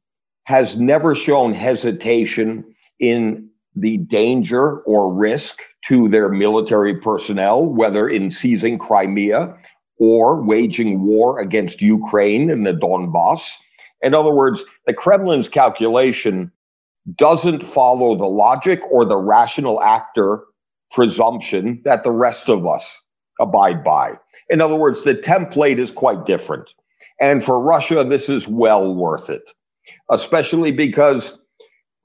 has 0.46 0.80
never 0.80 1.14
shown 1.14 1.54
hesitation 1.54 2.64
in 3.00 3.50
the 3.80 3.98
danger 3.98 4.80
or 4.80 5.14
risk 5.14 5.62
to 5.86 6.08
their 6.10 6.30
military 6.30 6.96
personnel, 6.96 7.66
whether 7.66 8.10
in 8.10 8.32
seizing 8.32 8.78
Crimea 8.78 9.56
or 10.00 10.44
waging 10.44 11.02
war 11.04 11.40
against 11.40 11.82
Ukraine 11.82 12.50
in 12.50 12.64
the 12.64 12.74
Donbass. 12.74 13.54
In 14.02 14.14
other 14.14 14.34
words, 14.34 14.64
the 14.86 14.94
Kremlin's 14.94 15.50
calculation 15.50 16.52
doesn't 17.16 17.64
follow 17.64 18.16
the 18.16 18.26
logic 18.26 18.82
or 18.92 19.06
the 19.06 19.18
rational 19.18 19.82
actor 19.82 20.44
presumption 20.92 21.82
that 21.84 22.04
the 22.04 22.12
rest 22.12 22.50
of 22.50 22.66
us 22.68 23.00
abide 23.40 23.84
by. 23.84 24.14
In 24.50 24.62
other 24.62 24.76
words, 24.76 25.04
the 25.04 25.16
template 25.16 25.80
is 25.80 25.92
quite 25.92 26.26
different. 26.26 26.70
And 27.20 27.44
for 27.44 27.64
Russia, 27.64 28.04
this 28.04 28.30
is 28.30 28.48
well 28.48 28.94
worth 28.94 29.30
it, 29.30 29.50
especially 30.12 30.72
because 30.72 31.40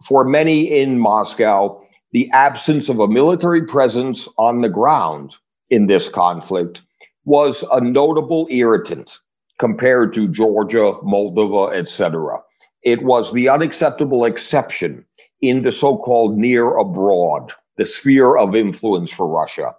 for 0.04 0.24
many 0.24 0.62
in 0.62 0.98
Moscow, 0.98 1.82
the 2.12 2.30
absence 2.32 2.88
of 2.88 2.98
a 3.00 3.08
military 3.08 3.64
presence 3.64 4.28
on 4.38 4.60
the 4.60 4.68
ground 4.68 5.36
in 5.70 5.86
this 5.86 6.08
conflict 6.08 6.82
was 7.24 7.64
a 7.72 7.80
notable 7.80 8.46
irritant 8.50 9.18
compared 9.58 10.12
to 10.14 10.28
Georgia, 10.28 10.94
Moldova, 11.02 11.74
etc. 11.74 12.40
It 12.82 13.02
was 13.04 13.32
the 13.32 13.48
unacceptable 13.48 14.24
exception 14.24 15.04
in 15.40 15.62
the 15.62 15.72
so 15.72 15.96
called 15.96 16.36
near 16.36 16.76
abroad, 16.76 17.52
the 17.76 17.86
sphere 17.86 18.36
of 18.36 18.54
influence 18.54 19.12
for 19.12 19.26
Russia. 19.26 19.74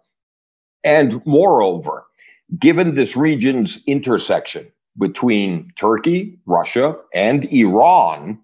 And 0.84 1.26
moreover, 1.26 2.06
given 2.60 2.96
this 2.96 3.16
region's 3.16 3.84
intersection 3.88 4.72
between 4.98 5.70
Turkey, 5.76 6.38
Russia, 6.46 6.98
and 7.14 7.46
Iran, 7.46 8.40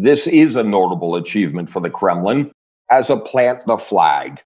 this 0.00 0.28
is 0.28 0.54
a 0.54 0.62
notable 0.62 1.16
achievement 1.16 1.68
for 1.68 1.80
the 1.80 1.90
Kremlin 1.90 2.52
as 2.88 3.10
a 3.10 3.16
plant 3.16 3.66
the 3.66 3.76
flag. 3.76 4.40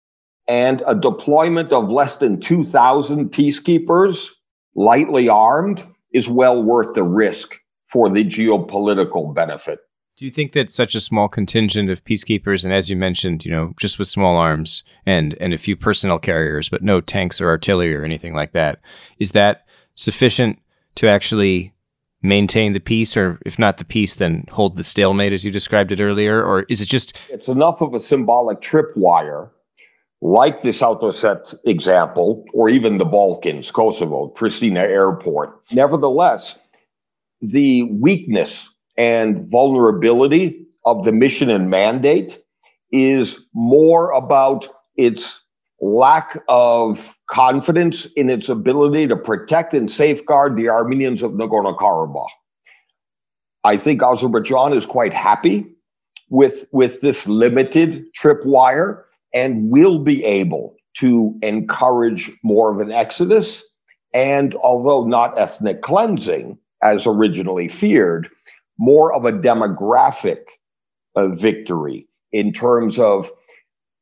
And 0.48 0.82
a 0.86 0.94
deployment 0.94 1.72
of 1.72 1.90
less 1.90 2.16
than 2.16 2.40
2,000 2.40 3.30
peacekeepers, 3.30 4.30
lightly 4.74 5.28
armed, 5.28 5.84
is 6.12 6.28
well 6.28 6.62
worth 6.62 6.94
the 6.94 7.04
risk 7.04 7.58
for 7.92 8.08
the 8.08 8.24
geopolitical 8.24 9.34
benefit. 9.34 9.80
Do 10.16 10.24
you 10.24 10.30
think 10.30 10.52
that 10.52 10.70
such 10.70 10.94
a 10.94 11.00
small 11.00 11.28
contingent 11.28 11.90
of 11.90 12.04
peacekeepers, 12.04 12.64
and 12.64 12.72
as 12.72 12.88
you 12.88 12.96
mentioned, 12.96 13.44
you 13.44 13.50
know, 13.50 13.74
just 13.78 13.98
with 13.98 14.08
small 14.08 14.36
arms 14.36 14.82
and 15.06 15.36
and 15.40 15.52
a 15.54 15.58
few 15.58 15.76
personnel 15.76 16.18
carriers, 16.18 16.68
but 16.68 16.82
no 16.82 17.00
tanks 17.00 17.40
or 17.40 17.48
artillery 17.48 17.94
or 17.94 18.04
anything 18.04 18.34
like 18.34 18.52
that, 18.52 18.80
is 19.18 19.32
that 19.32 19.66
sufficient 19.94 20.58
to 20.96 21.08
actually 21.08 21.72
maintain 22.22 22.72
the 22.72 22.80
peace, 22.80 23.16
or 23.16 23.38
if 23.44 23.58
not 23.58 23.78
the 23.78 23.84
peace, 23.84 24.14
then 24.14 24.46
hold 24.50 24.76
the 24.76 24.82
stalemate 24.82 25.32
as 25.32 25.44
you 25.44 25.50
described 25.50 25.92
it 25.92 26.00
earlier? 26.00 26.42
Or 26.42 26.62
is 26.68 26.80
it 26.80 26.88
just. 26.88 27.18
It's 27.28 27.48
enough 27.48 27.80
of 27.80 27.94
a 27.94 28.00
symbolic 28.00 28.60
tripwire, 28.60 29.50
like 30.20 30.62
the 30.62 30.72
South 30.72 31.00
Ossetia 31.00 31.56
example, 31.64 32.44
or 32.54 32.68
even 32.68 32.98
the 32.98 33.04
Balkans, 33.04 33.70
Kosovo, 33.70 34.32
Pristina 34.34 34.80
Airport. 34.80 35.60
Nevertheless, 35.72 36.58
the 37.40 37.84
weakness 37.84 38.68
and 38.96 39.50
vulnerability 39.50 40.66
of 40.84 41.04
the 41.04 41.12
mission 41.12 41.50
and 41.50 41.70
mandate 41.70 42.40
is 42.92 43.44
more 43.54 44.10
about 44.12 44.68
its 44.96 45.41
lack 45.82 46.38
of 46.46 47.14
confidence 47.28 48.06
in 48.16 48.30
its 48.30 48.48
ability 48.48 49.08
to 49.08 49.16
protect 49.16 49.74
and 49.74 49.90
safeguard 49.90 50.56
the 50.56 50.68
Armenians 50.68 51.24
of 51.24 51.32
Nagorno 51.32 51.76
Karabakh. 51.76 52.28
I 53.64 53.76
think 53.76 54.00
Azerbaijan 54.00 54.72
is 54.72 54.86
quite 54.86 55.12
happy 55.12 55.66
with, 56.30 56.66
with 56.72 57.00
this 57.00 57.26
limited 57.26 58.06
tripwire 58.14 59.02
and 59.34 59.70
will 59.70 59.98
be 59.98 60.24
able 60.24 60.76
to 60.98 61.36
encourage 61.42 62.30
more 62.44 62.72
of 62.72 62.78
an 62.78 62.92
exodus. 62.92 63.64
And 64.14 64.54
although 64.54 65.04
not 65.04 65.38
ethnic 65.38 65.82
cleansing, 65.82 66.58
as 66.82 67.06
originally 67.08 67.66
feared, 67.68 68.28
more 68.78 69.12
of 69.12 69.24
a 69.24 69.32
demographic 69.32 70.42
uh, 71.16 71.28
victory 71.28 72.06
in 72.30 72.52
terms 72.52 72.98
of 72.98 73.30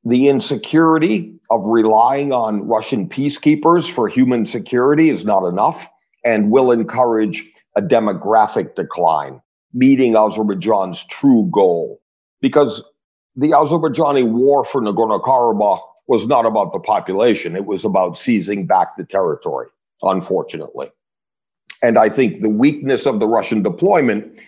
the 0.05 0.29
insecurity 0.29 1.35
of 1.51 1.65
relying 1.67 2.33
on 2.33 2.67
Russian 2.67 3.09
peacekeepers 3.09 3.91
for 3.91 4.09
human 4.09 4.47
security 4.47 5.11
is 5.11 5.25
not 5.25 5.47
enough 5.47 5.89
and 6.25 6.51
will 6.51 6.71
encourage 6.71 7.49
a 7.77 7.83
demographic 7.83 8.75
decline, 8.75 9.41
meeting 9.73 10.17
Azerbaijan's 10.17 11.05
true 11.07 11.49
goal. 11.53 12.01
Because 12.41 12.85
the 13.37 13.51
Azerbaijani 13.51 14.31
war 14.31 14.65
for 14.65 14.81
Nagorno 14.81 15.21
Karabakh 15.23 15.81
was 16.07 16.27
not 16.27 16.47
about 16.47 16.73
the 16.73 16.81
population, 16.81 17.55
it 17.55 17.67
was 17.67 17.85
about 17.85 18.17
seizing 18.17 18.67
back 18.67 18.97
the 18.97 19.05
territory, 19.05 19.69
unfortunately. 20.03 20.91
And 21.83 21.99
I 21.99 22.09
think 22.09 22.41
the 22.41 22.51
weakness 22.51 23.07
of 23.07 23.21
the 23.21 23.27
Russian 23.27 23.63
deployment 23.63 24.41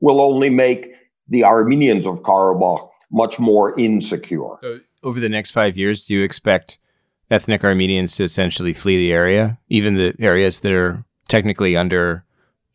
will 0.00 0.20
only 0.20 0.50
make 0.50 0.92
the 1.28 1.44
Armenians 1.44 2.06
of 2.06 2.22
Karabakh 2.22 2.88
much 3.10 3.38
more 3.38 3.78
insecure. 3.78 4.56
So 4.62 4.80
over 5.02 5.20
the 5.20 5.28
next 5.28 5.50
five 5.52 5.76
years, 5.76 6.04
do 6.04 6.14
you 6.14 6.22
expect 6.22 6.78
ethnic 7.30 7.64
Armenians 7.64 8.14
to 8.16 8.24
essentially 8.24 8.72
flee 8.72 8.96
the 8.96 9.12
area, 9.12 9.58
even 9.68 9.94
the 9.94 10.14
areas 10.18 10.60
that 10.60 10.72
are 10.72 11.04
technically 11.28 11.76
under 11.76 12.24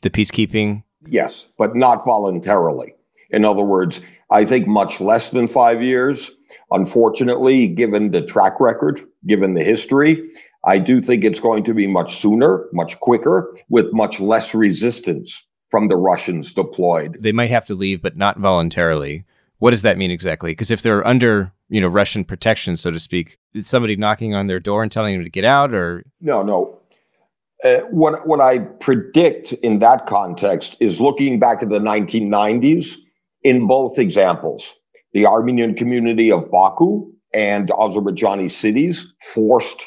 the 0.02 0.10
peacekeeping? 0.10 0.84
Yes, 1.06 1.48
but 1.58 1.76
not 1.76 2.06
voluntarily. 2.06 2.96
In 3.32 3.46
other 3.46 3.64
words, 3.64 4.02
I 4.30 4.46
think 4.46 4.68
much 4.68 5.02
less 5.02 5.32
than 5.32 5.48
five 5.48 5.82
years. 5.82 6.32
Unfortunately, 6.72 7.68
given 7.68 8.12
the 8.12 8.22
track 8.22 8.60
record, 8.60 9.02
given 9.28 9.54
the 9.54 9.64
history, 9.64 10.30
I 10.66 10.80
do 10.80 11.02
think 11.02 11.24
it's 11.24 11.40
going 11.40 11.64
to 11.66 11.74
be 11.74 11.88
much 11.88 12.18
sooner, 12.18 12.68
much 12.72 13.00
quicker, 13.00 13.54
with 13.70 13.88
much 13.92 14.20
less 14.20 14.56
resistance 14.56 15.46
from 15.70 15.88
the 15.88 15.98
Russians 15.98 16.54
deployed. 16.54 17.18
They 17.20 17.32
might 17.32 17.50
have 17.50 17.66
to 17.66 17.76
leave, 17.76 18.02
but 18.02 18.16
not 18.16 18.40
voluntarily. 18.40 19.26
What 19.64 19.72
does 19.72 19.84
that 19.84 19.98
mean 19.98 20.12
exactly? 20.12 20.52
Because 20.52 20.72
if 20.72 20.82
they're 20.82 21.08
under 21.08 21.54
you 21.70 21.80
know 21.80 21.88
Russian 21.88 22.26
protection, 22.26 22.76
so 22.76 22.92
to 22.92 23.00
speak. 23.00 23.38
Is 23.54 23.66
somebody 23.66 23.96
knocking 23.96 24.36
on 24.36 24.48
their 24.48 24.60
door 24.60 24.84
and 24.84 24.92
telling 24.92 25.16
them 25.16 25.24
to 25.24 25.30
get 25.30 25.46
out, 25.46 25.74
or 25.74 26.04
no, 26.20 26.44
no. 26.44 26.82
Uh, 27.64 27.78
what 27.90 28.28
what 28.28 28.42
I 28.42 28.58
predict 28.58 29.54
in 29.54 29.80
that 29.80 30.06
context 30.06 30.76
is 30.82 31.00
looking 31.00 31.40
back 31.40 31.64
at 31.64 31.70
the 31.70 31.80
1990s 31.80 32.98
in 33.42 33.66
both 33.66 34.00
examples. 34.00 34.76
the 35.14 35.28
Armenian 35.28 35.76
community 35.76 36.30
of 36.30 36.52
Baku 36.52 37.10
and 37.34 37.70
Azerbaijani 37.70 38.52
cities 38.52 39.14
forced 39.22 39.82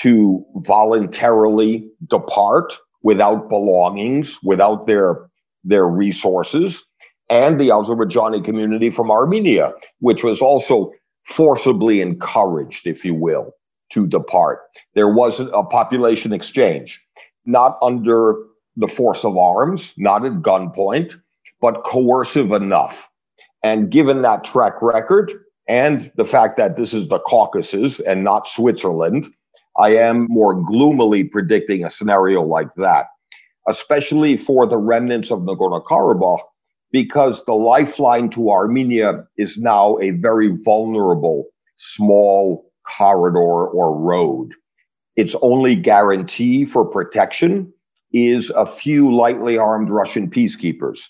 to 0.00 0.44
voluntarily 0.56 1.88
depart 2.06 2.76
without 3.02 3.48
belongings, 3.48 4.38
without 4.42 4.86
their, 4.86 5.30
their 5.64 5.86
resources, 5.86 6.84
and 7.30 7.60
the 7.60 7.68
Azerbaijani 7.68 8.44
community 8.44 8.90
from 8.90 9.10
Armenia, 9.10 9.72
which 10.00 10.24
was 10.24 10.42
also 10.42 10.92
forcibly 11.24 12.00
encouraged, 12.00 12.86
if 12.86 13.04
you 13.04 13.14
will, 13.14 13.52
to 13.90 14.06
depart. 14.06 14.60
There 14.94 15.08
was 15.08 15.40
a 15.40 15.62
population 15.62 16.32
exchange, 16.32 17.00
not 17.46 17.78
under 17.82 18.34
the 18.76 18.88
force 18.88 19.24
of 19.24 19.36
arms, 19.36 19.94
not 19.96 20.26
at 20.26 20.32
gunpoint, 20.42 21.14
but 21.60 21.84
coercive 21.84 22.52
enough. 22.52 23.08
And 23.62 23.90
given 23.90 24.22
that 24.22 24.42
track 24.42 24.82
record 24.82 25.32
and 25.68 26.10
the 26.16 26.24
fact 26.24 26.56
that 26.56 26.76
this 26.76 26.92
is 26.92 27.08
the 27.08 27.20
Caucasus 27.20 28.00
and 28.00 28.24
not 28.24 28.48
Switzerland, 28.48 29.28
I 29.76 29.94
am 29.96 30.26
more 30.28 30.54
gloomily 30.54 31.24
predicting 31.24 31.84
a 31.84 31.90
scenario 31.90 32.42
like 32.42 32.74
that, 32.74 33.06
especially 33.68 34.36
for 34.36 34.66
the 34.66 34.78
remnants 34.78 35.30
of 35.30 35.40
Nagorno 35.40 35.84
Karabakh, 35.84 36.40
because 36.92 37.44
the 37.44 37.54
lifeline 37.54 38.30
to 38.30 38.50
Armenia 38.50 39.26
is 39.36 39.58
now 39.58 39.98
a 40.00 40.10
very 40.12 40.56
vulnerable, 40.64 41.46
small 41.76 42.70
corridor 42.98 43.38
or 43.68 44.00
road. 44.00 44.52
Its 45.16 45.36
only 45.42 45.76
guarantee 45.76 46.64
for 46.64 46.84
protection 46.84 47.72
is 48.12 48.50
a 48.50 48.66
few 48.66 49.14
lightly 49.14 49.58
armed 49.58 49.90
Russian 49.90 50.30
peacekeepers, 50.30 51.08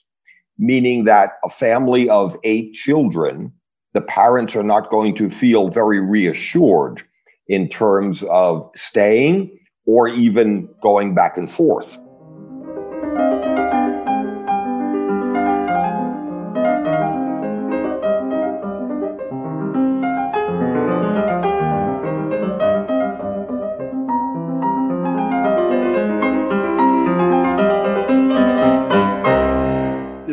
meaning 0.58 1.04
that 1.04 1.34
a 1.44 1.48
family 1.48 2.10
of 2.10 2.36
eight 2.44 2.74
children, 2.74 3.52
the 3.94 4.00
parents 4.00 4.56
are 4.56 4.62
not 4.64 4.90
going 4.90 5.14
to 5.16 5.30
feel 5.30 5.68
very 5.68 6.00
reassured 6.00 7.02
in 7.48 7.68
terms 7.68 8.22
of 8.24 8.70
staying 8.74 9.58
or 9.86 10.08
even 10.08 10.68
going 10.82 11.14
back 11.14 11.36
and 11.36 11.50
forth. 11.50 11.98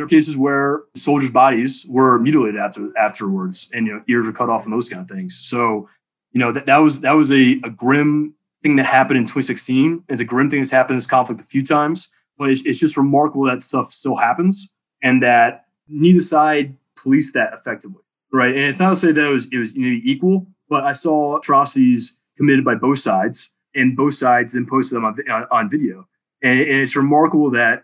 Were 0.07 0.17
cases 0.17 0.37
where 0.37 0.83
soldiers' 0.95 1.31
bodies 1.31 1.85
were 1.89 2.17
mutilated 2.19 2.59
after 2.59 2.97
afterwards, 2.97 3.69
and 3.73 3.87
you 3.87 3.93
know 3.93 4.03
ears 4.07 4.25
were 4.25 4.33
cut 4.33 4.49
off 4.49 4.63
and 4.63 4.73
those 4.73 4.89
kind 4.89 5.01
of 5.01 5.09
things. 5.09 5.37
So 5.37 5.89
you 6.31 6.39
know 6.39 6.51
that 6.51 6.65
that 6.65 6.77
was 6.77 7.01
that 7.01 7.13
was 7.13 7.31
a, 7.31 7.59
a 7.63 7.69
grim 7.69 8.35
thing 8.61 8.75
that 8.77 8.85
happened 8.85 9.17
in 9.17 9.23
2016. 9.23 10.03
It's 10.09 10.21
a 10.21 10.25
grim 10.25 10.49
thing 10.49 10.59
that's 10.59 10.71
happened 10.71 10.95
in 10.95 10.97
this 10.97 11.07
conflict 11.07 11.41
a 11.41 11.43
few 11.43 11.63
times, 11.63 12.09
but 12.37 12.49
it's, 12.49 12.65
it's 12.65 12.79
just 12.79 12.97
remarkable 12.97 13.45
that 13.45 13.61
stuff 13.61 13.91
still 13.91 14.15
happens 14.15 14.73
and 15.03 15.21
that 15.21 15.65
neither 15.87 16.21
side 16.21 16.75
policed 16.95 17.33
that 17.35 17.53
effectively, 17.53 18.01
right? 18.33 18.55
And 18.55 18.65
it's 18.65 18.79
not 18.79 18.89
to 18.89 18.95
say 18.95 19.11
that 19.11 19.25
it 19.25 19.31
was 19.31 19.51
it 19.51 19.59
was 19.59 19.77
equal, 19.77 20.47
but 20.69 20.83
I 20.83 20.93
saw 20.93 21.37
atrocities 21.37 22.19
committed 22.37 22.63
by 22.63 22.75
both 22.75 22.99
sides, 22.99 23.55
and 23.75 23.95
both 23.95 24.13
sides 24.13 24.53
then 24.53 24.65
posted 24.65 24.95
them 24.95 25.05
on 25.05 25.17
on, 25.29 25.47
on 25.51 25.69
video, 25.69 26.07
and 26.41 26.59
it's 26.59 26.95
remarkable 26.95 27.51
that 27.51 27.83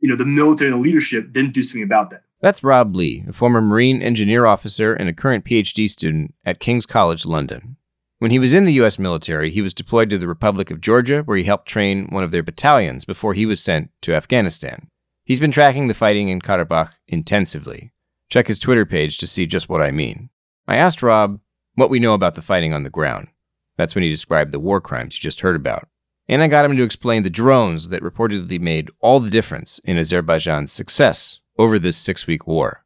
you 0.00 0.08
know 0.08 0.16
the 0.16 0.24
military 0.24 0.70
and 0.70 0.78
the 0.78 0.82
leadership 0.82 1.32
didn't 1.32 1.54
do 1.54 1.62
something 1.62 1.82
about 1.82 2.10
that. 2.10 2.22
That's 2.40 2.62
Rob 2.62 2.94
Lee, 2.94 3.24
a 3.26 3.32
former 3.32 3.60
Marine 3.60 4.02
engineer 4.02 4.46
officer 4.46 4.92
and 4.92 5.08
a 5.08 5.14
current 5.14 5.44
PhD 5.44 5.88
student 5.88 6.34
at 6.44 6.60
King's 6.60 6.86
College 6.86 7.24
London. 7.24 7.76
When 8.18 8.30
he 8.30 8.38
was 8.38 8.54
in 8.54 8.64
the 8.64 8.72
U.S. 8.74 8.98
military, 8.98 9.50
he 9.50 9.62
was 9.62 9.74
deployed 9.74 10.08
to 10.10 10.18
the 10.18 10.28
Republic 10.28 10.70
of 10.70 10.80
Georgia, 10.80 11.22
where 11.22 11.36
he 11.36 11.44
helped 11.44 11.68
train 11.68 12.08
one 12.08 12.22
of 12.22 12.30
their 12.30 12.42
battalions 12.42 13.04
before 13.04 13.34
he 13.34 13.44
was 13.44 13.62
sent 13.62 13.90
to 14.02 14.14
Afghanistan. 14.14 14.88
He's 15.24 15.40
been 15.40 15.50
tracking 15.50 15.88
the 15.88 15.94
fighting 15.94 16.28
in 16.28 16.40
Karabakh 16.40 16.98
intensively. 17.08 17.92
Check 18.30 18.46
his 18.46 18.58
Twitter 18.58 18.86
page 18.86 19.18
to 19.18 19.26
see 19.26 19.44
just 19.44 19.68
what 19.68 19.82
I 19.82 19.90
mean. 19.90 20.30
I 20.66 20.76
asked 20.76 21.02
Rob 21.02 21.40
what 21.74 21.90
we 21.90 21.98
know 21.98 22.14
about 22.14 22.36
the 22.36 22.42
fighting 22.42 22.72
on 22.72 22.84
the 22.84 22.90
ground. 22.90 23.28
That's 23.76 23.94
when 23.94 24.02
he 24.02 24.10
described 24.10 24.52
the 24.52 24.60
war 24.60 24.80
crimes 24.80 25.16
you 25.16 25.20
just 25.20 25.40
heard 25.40 25.56
about. 25.56 25.88
And 26.28 26.42
I 26.42 26.48
got 26.48 26.64
him 26.64 26.76
to 26.76 26.82
explain 26.82 27.22
the 27.22 27.30
drones 27.30 27.88
that 27.90 28.02
reportedly 28.02 28.60
made 28.60 28.90
all 29.00 29.20
the 29.20 29.30
difference 29.30 29.78
in 29.84 29.96
Azerbaijan's 29.96 30.72
success 30.72 31.38
over 31.56 31.78
this 31.78 31.96
six 31.96 32.26
week 32.26 32.46
war. 32.46 32.84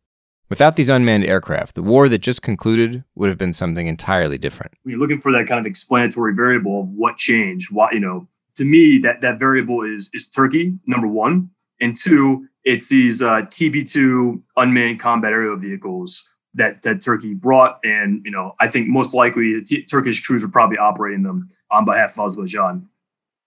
Without 0.50 0.76
these 0.76 0.88
unmanned 0.88 1.24
aircraft, 1.24 1.74
the 1.74 1.82
war 1.82 2.08
that 2.08 2.18
just 2.18 2.42
concluded 2.42 3.04
would 3.14 3.28
have 3.28 3.38
been 3.38 3.52
something 3.52 3.86
entirely 3.86 4.36
different. 4.36 4.72
When 4.82 4.90
you're 4.90 5.00
looking 5.00 5.20
for 5.20 5.32
that 5.32 5.46
kind 5.46 5.60
of 5.60 5.64
explanatory 5.64 6.34
variable 6.34 6.82
of 6.82 6.88
what 6.88 7.16
changed, 7.16 7.72
what 7.72 7.94
you 7.94 8.00
know, 8.00 8.26
to 8.56 8.64
me 8.64 8.98
that 8.98 9.20
that 9.20 9.38
variable 9.38 9.82
is 9.82 10.10
is 10.12 10.28
Turkey 10.28 10.74
number 10.86 11.06
one, 11.06 11.50
and 11.80 11.96
two, 11.96 12.46
it's 12.64 12.88
these 12.88 13.22
uh, 13.22 13.42
TB2 13.42 14.42
unmanned 14.56 14.98
combat 14.98 15.32
aerial 15.32 15.56
vehicles 15.56 16.28
that 16.54 16.82
that 16.82 17.00
Turkey 17.00 17.32
brought, 17.32 17.78
and 17.84 18.20
you 18.24 18.32
know, 18.32 18.54
I 18.60 18.66
think 18.66 18.88
most 18.88 19.14
likely 19.14 19.54
the 19.54 19.62
T- 19.62 19.84
Turkish 19.84 20.20
crews 20.20 20.44
were 20.44 20.50
probably 20.50 20.78
operating 20.78 21.22
them 21.22 21.46
on 21.70 21.84
behalf 21.84 22.18
of 22.18 22.26
Azerbaijan. 22.26 22.88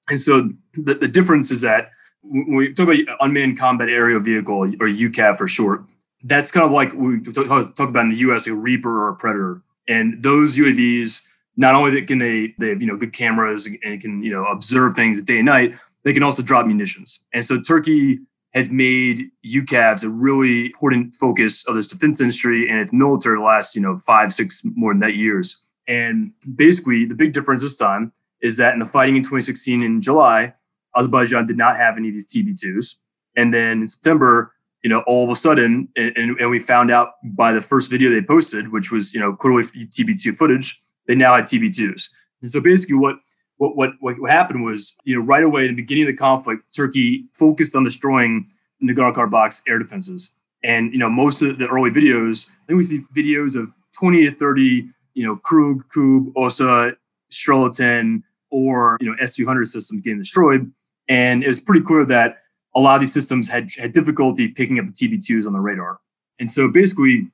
And 0.09 0.19
so 0.19 0.49
the, 0.73 0.95
the 0.95 1.07
difference 1.07 1.51
is 1.51 1.61
that 1.61 1.91
when 2.23 2.55
we 2.55 2.73
talk 2.73 2.87
about 2.87 3.17
unmanned 3.19 3.59
combat 3.59 3.89
aerial 3.89 4.19
vehicle 4.19 4.57
or 4.57 4.87
UCAV 4.87 5.37
for 5.37 5.47
short, 5.47 5.83
that's 6.23 6.51
kind 6.51 6.65
of 6.65 6.71
like 6.71 6.93
we 6.93 7.21
talk, 7.21 7.75
talk 7.75 7.89
about 7.89 8.05
in 8.05 8.09
the 8.09 8.17
U.S. 8.17 8.47
a 8.47 8.55
Reaper 8.55 9.03
or 9.03 9.09
a 9.09 9.15
Predator, 9.15 9.61
and 9.87 10.21
those 10.21 10.57
UAVs 10.57 11.27
not 11.57 11.75
only 11.75 12.01
can 12.01 12.17
they 12.17 12.53
they 12.59 12.69
have 12.69 12.81
you 12.81 12.87
know 12.87 12.97
good 12.97 13.13
cameras 13.13 13.67
and 13.83 14.01
can 14.01 14.23
you 14.23 14.31
know 14.31 14.45
observe 14.45 14.95
things 14.95 15.21
day 15.21 15.37
and 15.39 15.45
night, 15.45 15.75
they 16.03 16.13
can 16.13 16.23
also 16.23 16.41
drop 16.41 16.65
munitions. 16.65 17.25
And 17.33 17.43
so 17.43 17.61
Turkey 17.61 18.19
has 18.53 18.69
made 18.69 19.29
UCAVs 19.45 20.03
a 20.03 20.09
really 20.09 20.67
important 20.67 21.15
focus 21.15 21.67
of 21.67 21.75
this 21.75 21.87
defense 21.87 22.21
industry 22.21 22.69
and 22.69 22.79
its 22.79 22.93
military 22.93 23.37
the 23.37 23.43
last 23.43 23.75
you 23.75 23.81
know 23.81 23.97
five 23.97 24.31
six 24.31 24.63
more 24.75 24.93
than 24.93 25.01
that 25.01 25.15
years. 25.15 25.75
And 25.87 26.31
basically, 26.55 27.05
the 27.05 27.15
big 27.15 27.33
difference 27.33 27.61
this 27.61 27.77
time 27.77 28.13
is 28.43 28.57
that 28.57 28.73
in 28.73 28.79
the 28.79 28.85
fighting 28.85 29.15
in 29.15 29.23
2016 29.23 29.81
in 29.81 30.01
July, 30.01 30.53
Azerbaijan 30.95 31.47
did 31.47 31.57
not 31.57 31.77
have 31.77 31.97
any 31.97 32.09
of 32.09 32.13
these 32.13 32.31
TB2s, 32.31 32.97
and 33.35 33.51
then 33.51 33.79
in 33.79 33.87
September 33.87 34.53
you 34.83 34.89
know, 34.89 35.01
all 35.07 35.23
of 35.23 35.29
a 35.29 35.35
sudden, 35.35 35.87
and, 35.95 36.15
and, 36.17 36.49
we 36.49 36.59
found 36.59 36.91
out 36.91 37.13
by 37.23 37.53
the 37.53 37.61
first 37.61 37.89
video 37.89 38.11
they 38.11 38.21
posted, 38.21 38.71
which 38.71 38.91
was, 38.91 39.13
you 39.13 39.19
know, 39.19 39.33
quarterly 39.33 39.63
TB2 39.63 40.35
footage, 40.35 40.77
they 41.07 41.15
now 41.15 41.35
had 41.35 41.45
TB2s. 41.45 42.09
And 42.41 42.51
so 42.51 42.59
basically 42.59 42.97
what, 42.97 43.15
what, 43.57 43.75
what, 43.77 43.95
what 44.19 44.29
happened 44.29 44.63
was, 44.63 44.97
you 45.05 45.15
know, 45.15 45.25
right 45.25 45.43
away 45.43 45.61
in 45.61 45.69
the 45.69 45.81
beginning 45.81 46.03
of 46.03 46.07
the 46.07 46.17
conflict, 46.17 46.63
Turkey 46.75 47.25
focused 47.33 47.77
on 47.77 47.85
destroying 47.85 48.49
Nagorno-Karabakh's 48.83 49.63
air 49.69 49.79
defenses. 49.79 50.33
And, 50.65 50.91
you 50.91 50.99
know, 50.99 51.09
most 51.09 51.41
of 51.41 51.59
the 51.59 51.67
early 51.67 51.89
videos, 51.89 52.51
I 52.51 52.67
think 52.67 52.77
we 52.77 52.83
see 52.83 53.05
videos 53.15 53.55
of 53.55 53.73
20 53.97 54.25
to 54.25 54.31
30, 54.31 54.89
you 55.13 55.25
know, 55.25 55.37
Krug, 55.37 55.87
Kub, 55.95 56.33
Osa, 56.35 56.93
Strela 57.31 57.75
10, 57.75 58.23
or, 58.53 58.97
you 59.01 59.09
know, 59.09 59.17
S-200 59.19 59.67
systems 59.67 60.01
getting 60.01 60.19
destroyed. 60.19 60.71
And 61.09 61.43
it 61.43 61.47
was 61.47 61.59
pretty 61.59 61.81
clear 61.81 62.05
that 62.05 62.37
a 62.75 62.79
lot 62.79 62.95
of 62.95 63.01
these 63.01 63.13
systems 63.13 63.49
had 63.49 63.69
had 63.77 63.91
difficulty 63.91 64.47
picking 64.47 64.79
up 64.79 64.85
the 64.85 64.91
TB2s 64.91 65.45
on 65.45 65.53
the 65.53 65.59
radar. 65.59 65.99
And 66.39 66.49
so 66.49 66.69
basically, 66.69 67.29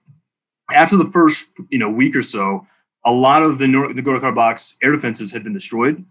after 0.72 0.98
the 0.98 1.06
first 1.06 1.50
you 1.70 1.80
know 1.80 1.90
week 1.90 2.16
or 2.16 2.22
so, 2.22 2.66
a 3.06 3.12
lot 3.12 3.44
of 3.44 3.58
the 3.58 3.66
Nagorno-Karabakh's 3.66 4.78
air 4.84 4.92
defenses 4.92 5.32
had 5.32 5.44
been 5.44 5.54
destroyed. 5.54 6.06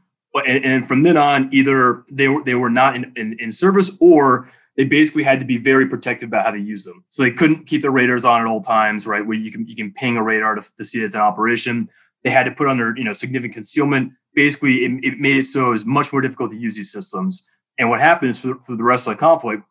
And, 0.47 0.65
and, 0.65 0.87
from 0.87 1.03
then 1.03 1.17
on, 1.17 1.49
either 1.53 2.05
they 2.11 2.29
were 2.29 2.45
they 2.45 2.55
were 2.55 2.71
not 2.71 2.95
in, 2.95 3.13
in, 3.17 3.37
in, 3.41 3.51
service 3.51 3.97
or 3.99 4.49
they 4.77 4.85
basically 4.85 5.25
had 5.25 5.41
to 5.41 5.47
be 5.47 5.57
very 5.57 5.89
protective 5.89 6.29
about 6.29 6.45
how 6.45 6.53
to 6.53 6.61
use 6.61 6.85
them. 6.85 7.03
So 7.09 7.23
they 7.23 7.33
couldn't 7.33 7.67
keep 7.67 7.83
their 7.83 7.91
radars 7.91 8.25
on 8.25 8.43
at 8.43 8.47
all 8.47 8.61
times, 8.61 9.07
right? 9.07 9.27
Where 9.27 9.37
you 9.37 9.51
can 9.51 9.67
you 9.67 9.75
can 9.75 9.93
ping 9.93 10.17
a 10.17 10.23
radar 10.23 10.55
to, 10.55 10.77
to 10.77 10.85
see 10.85 11.01
it's 11.01 11.17
in 11.17 11.21
operation. 11.21 11.89
They 12.23 12.31
had 12.31 12.45
to 12.45 12.53
put 12.53 12.69
under 12.69 12.95
you 12.97 13.05
know 13.05 13.13
significant 13.13 13.55
concealment. 13.55 14.13
Basically, 14.39 14.85
it, 14.85 14.93
it 15.03 15.19
made 15.19 15.37
it 15.37 15.47
so 15.47 15.67
it 15.67 15.71
was 15.71 15.85
much 15.85 16.13
more 16.13 16.23
difficult 16.23 16.53
to 16.53 16.57
use 16.57 16.77
these 16.77 16.93
systems. 16.93 17.45
And 17.77 17.91
what 17.91 17.99
happens 17.99 18.41
for, 18.41 18.55
for 18.61 18.77
the 18.77 18.85
rest 18.85 19.09
of 19.09 19.15
the 19.15 19.19
conflict, 19.19 19.65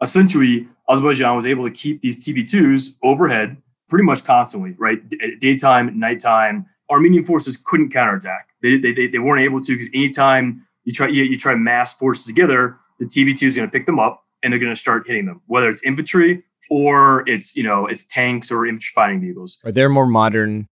essentially, 0.00 0.66
Azerbaijan 0.88 1.36
was 1.36 1.44
able 1.44 1.64
to 1.64 1.70
keep 1.70 2.00
these 2.00 2.26
TB2s 2.26 2.96
overhead 3.02 3.58
pretty 3.90 4.06
much 4.06 4.24
constantly, 4.24 4.74
right? 4.78 5.02
Uh, 5.22 5.26
daytime, 5.40 5.98
nighttime. 5.98 6.64
Armenian 6.90 7.22
forces 7.22 7.58
couldn't 7.58 7.90
counterattack. 7.90 8.48
They, 8.62 8.78
they, 8.78 8.92
they, 8.92 9.08
they 9.08 9.18
weren't 9.18 9.42
able 9.42 9.60
to 9.60 9.72
because 9.72 9.90
anytime 9.92 10.66
you 10.84 10.92
try 10.92 11.08
you, 11.08 11.24
you 11.24 11.36
try 11.36 11.54
mass 11.54 11.92
forces 11.92 12.24
together, 12.24 12.78
the 12.98 13.04
TB2 13.04 13.42
is 13.42 13.56
going 13.56 13.68
to 13.68 13.72
pick 13.72 13.84
them 13.84 13.98
up 13.98 14.24
and 14.42 14.50
they're 14.50 14.60
going 14.60 14.72
to 14.72 14.80
start 14.80 15.06
hitting 15.06 15.26
them, 15.26 15.42
whether 15.46 15.68
it's 15.68 15.84
infantry 15.84 16.44
or 16.70 17.28
it's 17.28 17.54
you 17.56 17.62
know 17.62 17.86
it's 17.86 18.04
tanks 18.04 18.50
or 18.50 18.66
infantry 18.66 18.90
fighting 18.94 19.20
vehicles. 19.20 19.58
Are 19.64 19.72
there 19.72 19.88
more 19.88 20.06
modern 20.06 20.66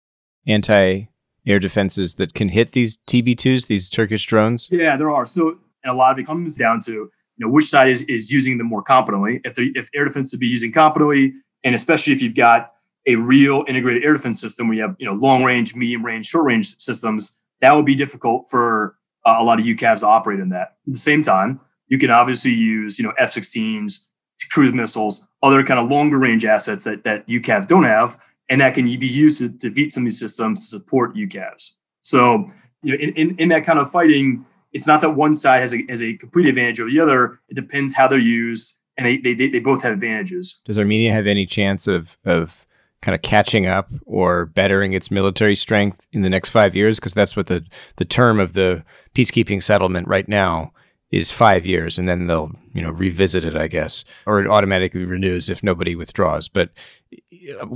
anti 0.46 1.08
air 1.46 1.58
defenses 1.58 2.14
that 2.14 2.34
can 2.34 2.48
hit 2.48 2.72
these 2.72 2.98
TB2s, 3.08 3.66
these 3.66 3.90
Turkish 3.90 4.26
drones? 4.26 4.68
Yeah, 4.70 4.96
there 4.96 5.10
are. 5.10 5.26
So 5.26 5.58
a 5.84 5.92
lot 5.92 6.12
of 6.12 6.18
it 6.18 6.26
comes 6.26 6.56
down 6.56 6.80
to 6.80 6.92
you 6.92 7.10
know 7.38 7.48
which 7.48 7.64
side 7.64 7.88
is, 7.88 8.02
is 8.02 8.30
using 8.30 8.58
them 8.58 8.68
more 8.68 8.82
competently. 8.82 9.40
If 9.44 9.54
they, 9.54 9.70
if 9.74 9.88
air 9.94 10.04
defense 10.04 10.30
to 10.32 10.38
be 10.38 10.46
using 10.46 10.72
competently, 10.72 11.32
and 11.64 11.74
especially 11.74 12.12
if 12.12 12.22
you've 12.22 12.34
got 12.34 12.72
a 13.06 13.16
real 13.16 13.64
integrated 13.66 14.04
air 14.04 14.12
defense 14.12 14.40
system 14.40 14.68
where 14.68 14.76
you 14.76 14.82
have 14.82 14.96
you 14.98 15.06
know 15.06 15.14
long 15.14 15.44
range, 15.44 15.74
medium 15.74 16.04
range, 16.04 16.26
short 16.26 16.46
range 16.46 16.76
systems, 16.76 17.38
that 17.60 17.72
would 17.72 17.86
be 17.86 17.94
difficult 17.94 18.48
for 18.48 18.96
uh, 19.24 19.36
a 19.38 19.44
lot 19.44 19.58
of 19.58 19.64
UCAVs 19.64 20.00
to 20.00 20.06
operate 20.06 20.40
in 20.40 20.50
that. 20.50 20.76
At 20.86 20.92
the 20.92 20.94
same 20.94 21.22
time, 21.22 21.60
you 21.88 21.98
can 21.98 22.10
obviously 22.10 22.52
use 22.52 22.98
you 22.98 23.04
know 23.04 23.12
F-16s, 23.18 24.08
cruise 24.50 24.72
missiles, 24.72 25.28
other 25.42 25.62
kind 25.64 25.80
of 25.80 25.90
longer 25.90 26.18
range 26.18 26.44
assets 26.44 26.84
that 26.84 27.04
that 27.04 27.26
UCAVs 27.26 27.66
don't 27.66 27.84
have, 27.84 28.16
and 28.48 28.60
that 28.60 28.74
can 28.74 28.84
be 28.84 29.06
used 29.06 29.38
to 29.38 29.48
defeat 29.48 29.92
some 29.92 30.02
of 30.02 30.06
these 30.06 30.18
systems 30.18 30.60
to 30.60 30.78
support 30.78 31.14
UCAVs. 31.14 31.74
So 32.00 32.46
you 32.82 32.96
know, 32.96 33.02
in, 33.02 33.10
in, 33.14 33.36
in 33.36 33.48
that 33.50 33.64
kind 33.64 33.78
of 33.78 33.90
fighting, 33.90 34.44
it's 34.72 34.86
not 34.86 35.00
that 35.02 35.10
one 35.10 35.34
side 35.34 35.60
has 35.60 35.74
a, 35.74 35.84
has 35.88 36.02
a 36.02 36.14
complete 36.14 36.46
advantage 36.46 36.80
over 36.80 36.90
the 36.90 37.00
other. 37.00 37.40
It 37.48 37.54
depends 37.54 37.94
how 37.94 38.08
they're 38.08 38.18
used, 38.18 38.80
and 38.96 39.06
they, 39.06 39.16
they, 39.18 39.34
they 39.34 39.60
both 39.60 39.82
have 39.82 39.92
advantages. 39.92 40.60
Does 40.64 40.78
Armenia 40.78 41.12
have 41.12 41.26
any 41.26 41.46
chance 41.46 41.86
of, 41.86 42.16
of 42.24 42.66
kind 43.02 43.14
of 43.14 43.22
catching 43.22 43.66
up 43.66 43.90
or 44.06 44.46
bettering 44.46 44.92
its 44.92 45.10
military 45.10 45.54
strength 45.54 46.06
in 46.12 46.22
the 46.22 46.30
next 46.30 46.50
five 46.50 46.74
years? 46.74 46.98
Because 46.98 47.14
that's 47.14 47.36
what 47.36 47.46
the, 47.46 47.64
the 47.96 48.04
term 48.04 48.40
of 48.40 48.54
the 48.54 48.84
peacekeeping 49.14 49.62
settlement 49.62 50.08
right 50.08 50.28
now 50.28 50.72
is 51.12 51.30
five 51.30 51.64
years, 51.66 51.98
and 51.98 52.08
then 52.08 52.26
they'll 52.26 52.50
you 52.72 52.82
know 52.82 52.90
revisit 52.90 53.44
it, 53.44 53.54
I 53.54 53.68
guess, 53.68 54.04
or 54.26 54.40
it 54.40 54.48
automatically 54.48 55.04
renews 55.04 55.48
if 55.48 55.62
nobody 55.62 55.94
withdraws. 55.94 56.48
But 56.48 56.70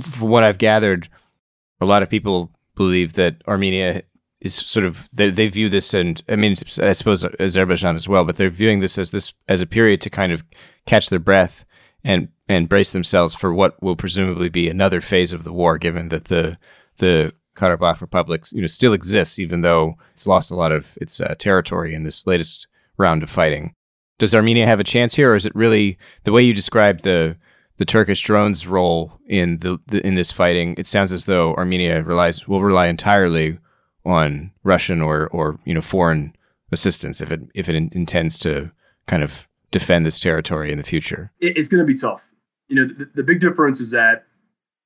from 0.01 0.29
what 0.29 0.43
I've 0.43 0.57
gathered, 0.57 1.07
a 1.79 1.85
lot 1.85 2.03
of 2.03 2.09
people 2.09 2.51
believe 2.75 3.13
that 3.13 3.41
Armenia 3.47 4.03
is 4.41 4.53
sort 4.53 4.85
of 4.85 5.07
they, 5.13 5.29
they 5.29 5.47
view 5.47 5.69
this 5.69 5.93
and 5.93 6.21
I 6.27 6.35
mean 6.35 6.55
I 6.81 6.91
suppose 6.91 7.25
Azerbaijan 7.39 7.95
as 7.95 8.07
well, 8.07 8.25
but 8.25 8.37
they're 8.37 8.49
viewing 8.49 8.81
this 8.81 8.97
as 8.97 9.11
this 9.11 9.33
as 9.47 9.61
a 9.61 9.67
period 9.67 10.01
to 10.01 10.09
kind 10.09 10.31
of 10.31 10.43
catch 10.85 11.09
their 11.09 11.19
breath 11.19 11.63
and 12.03 12.29
and 12.49 12.69
brace 12.69 12.91
themselves 12.91 13.35
for 13.35 13.53
what 13.53 13.81
will 13.83 13.95
presumably 13.95 14.49
be 14.49 14.67
another 14.67 15.01
phase 15.01 15.33
of 15.33 15.43
the 15.43 15.53
war, 15.53 15.77
given 15.77 16.09
that 16.09 16.25
the 16.25 16.57
the 16.97 17.33
Karabakh 17.55 18.01
Republic 18.01 18.45
you 18.51 18.61
know 18.61 18.67
still 18.67 18.93
exists, 18.93 19.37
even 19.37 19.61
though 19.61 19.95
it's 20.13 20.27
lost 20.27 20.49
a 20.49 20.55
lot 20.55 20.71
of 20.71 20.97
its 20.99 21.19
uh, 21.19 21.35
territory 21.37 21.93
in 21.93 22.03
this 22.03 22.25
latest 22.25 22.67
round 22.97 23.23
of 23.23 23.29
fighting. 23.29 23.73
Does 24.19 24.33
Armenia 24.33 24.65
have 24.65 24.79
a 24.79 24.83
chance 24.83 25.15
here, 25.15 25.31
or 25.31 25.35
is 25.35 25.45
it 25.45 25.55
really 25.55 25.97
the 26.23 26.31
way 26.31 26.41
you 26.41 26.53
described 26.53 27.03
the 27.03 27.37
the 27.77 27.85
Turkish 27.85 28.23
drones' 28.23 28.65
role 28.65 29.19
in 29.27 29.57
the, 29.57 29.79
the 29.87 30.05
in 30.05 30.15
this 30.15 30.31
fighting? 30.31 30.73
It 30.77 30.87
sounds 30.87 31.11
as 31.11 31.25
though 31.25 31.53
Armenia 31.53 32.03
relies 32.03 32.47
will 32.47 32.61
rely 32.61 32.87
entirely 32.87 33.59
on 34.05 34.51
Russian 34.63 35.01
or 35.01 35.27
or 35.27 35.59
you 35.65 35.73
know 35.73 35.81
foreign 35.81 36.35
assistance 36.71 37.21
if 37.21 37.31
it 37.31 37.41
if 37.53 37.69
it 37.69 37.75
in, 37.75 37.89
intends 37.93 38.37
to 38.39 38.71
kind 39.05 39.23
of 39.23 39.47
defend 39.71 40.05
this 40.05 40.19
territory 40.19 40.71
in 40.71 40.77
the 40.77 40.83
future? 40.83 41.31
It's 41.39 41.69
going 41.69 41.85
to 41.85 41.85
be 41.85 41.95
tough. 41.95 42.31
You 42.67 42.75
know, 42.75 42.93
the, 42.93 43.09
the, 43.15 43.23
big 43.23 43.39
difference 43.39 43.79
is 43.79 43.91
that 43.91 44.25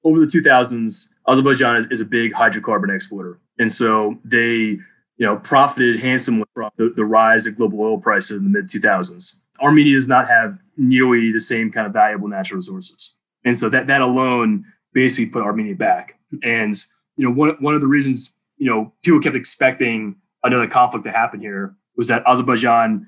over 0.04 0.19
the 0.19 0.26
2000s, 0.26 1.10
Azerbaijan 1.28 1.78
is, 1.78 1.88
is, 1.88 2.02
a 2.02 2.06
big 2.06 2.34
hydrocarbon 2.34 2.93
exporter, 2.93 3.39
and 3.58 3.71
so 3.71 4.19
they 4.24 4.78
you 5.22 5.28
know 5.28 5.38
profited 5.38 6.00
handsomely 6.00 6.46
from 6.56 6.72
the, 6.78 6.92
the 6.96 7.06
rise 7.06 7.46
of 7.46 7.56
global 7.56 7.80
oil 7.80 8.00
prices 8.00 8.40
in 8.40 8.44
the 8.44 8.50
mid 8.50 8.66
2000s. 8.66 9.40
Armenia 9.62 9.94
does 9.94 10.08
not 10.08 10.28
have 10.28 10.58
nearly 10.78 11.32
the 11.32 11.40
same 11.40 11.72
kind 11.72 11.86
of 11.86 11.94
valuable 11.94 12.28
natural 12.28 12.58
resources, 12.58 13.16
and 13.46 13.56
so 13.56 13.70
that 13.70 13.86
that 13.86 14.02
alone 14.02 14.66
basically 14.94 15.30
put 15.30 15.44
Armenia 15.44 15.76
back. 15.76 16.18
And 16.42 16.74
you 17.18 17.28
know, 17.28 17.32
one 17.32 17.56
one 17.60 17.76
of 17.76 17.82
the 17.82 17.88
reasons 17.88 18.36
you 18.62 18.68
know, 18.68 18.94
people 19.02 19.20
kept 19.20 19.36
expecting 19.36 20.16
another 20.44 20.68
conflict 20.68 21.04
to 21.04 21.12
happen 21.12 21.40
here 21.40 21.76
was 21.98 22.08
that 22.10 22.22
Azerbaijan 22.28 23.08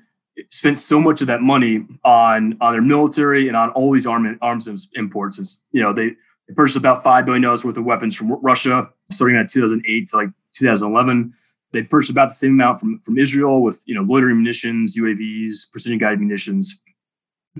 spent 0.50 0.76
so 0.76 1.00
much 1.00 1.20
of 1.20 1.28
that 1.28 1.42
money 1.42 1.86
on 2.02 2.58
on 2.60 2.72
their 2.72 2.82
military 2.82 3.46
and 3.46 3.56
on 3.56 3.70
all 3.70 3.92
these 3.92 4.04
arm, 4.04 4.36
arms 4.42 4.90
imports. 4.94 5.38
It's, 5.38 5.64
you 5.70 5.80
know, 5.80 5.92
they, 5.92 6.08
they 6.48 6.54
purchased 6.56 6.76
about 6.76 7.04
five 7.04 7.24
billion 7.24 7.42
dollars 7.42 7.64
worth 7.64 7.76
of 7.76 7.84
weapons 7.84 8.16
from 8.16 8.32
Russia, 8.42 8.90
starting 9.12 9.36
at 9.36 9.48
2008 9.48 10.08
to 10.08 10.16
like 10.16 10.30
2011. 10.54 11.32
They 11.74 11.82
purchased 11.82 12.10
about 12.10 12.30
the 12.30 12.34
same 12.34 12.52
amount 12.52 12.80
from 12.80 13.00
from 13.00 13.18
Israel 13.18 13.62
with 13.62 13.82
you 13.86 13.94
know 13.94 14.02
loitering 14.02 14.36
munitions, 14.36 14.96
UAVs, 14.96 15.70
precision 15.70 15.98
guided 15.98 16.20
munitions, 16.20 16.80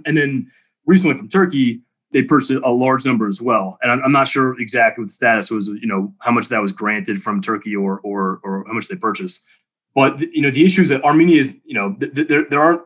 and 0.06 0.16
then 0.16 0.50
recently 0.86 1.16
from 1.16 1.28
Turkey, 1.28 1.82
they 2.12 2.22
purchased 2.22 2.52
a 2.52 2.70
large 2.70 3.04
number 3.04 3.26
as 3.26 3.42
well. 3.42 3.76
And 3.82 3.90
I'm, 3.90 4.02
I'm, 4.04 4.12
not 4.12 4.28
sure 4.28 4.58
exactly 4.60 5.02
what 5.02 5.08
the 5.08 5.12
status 5.12 5.50
was, 5.50 5.68
you 5.68 5.86
know, 5.86 6.14
how 6.20 6.30
much 6.30 6.48
that 6.48 6.62
was 6.62 6.72
granted 6.72 7.20
from 7.20 7.42
Turkey 7.42 7.74
or 7.74 8.00
or 8.00 8.40
or 8.42 8.64
how 8.66 8.72
much 8.72 8.88
they 8.88 8.96
purchased. 8.96 9.44
But 9.94 10.20
you 10.20 10.40
know, 10.40 10.50
the 10.50 10.64
issue 10.64 10.82
is 10.82 10.88
that 10.88 11.04
Armenia 11.04 11.40
is, 11.40 11.56
you 11.64 11.74
know, 11.74 11.94
th- 11.94 12.14
th- 12.14 12.28
there 12.28 12.46
there 12.48 12.60
aren't 12.60 12.82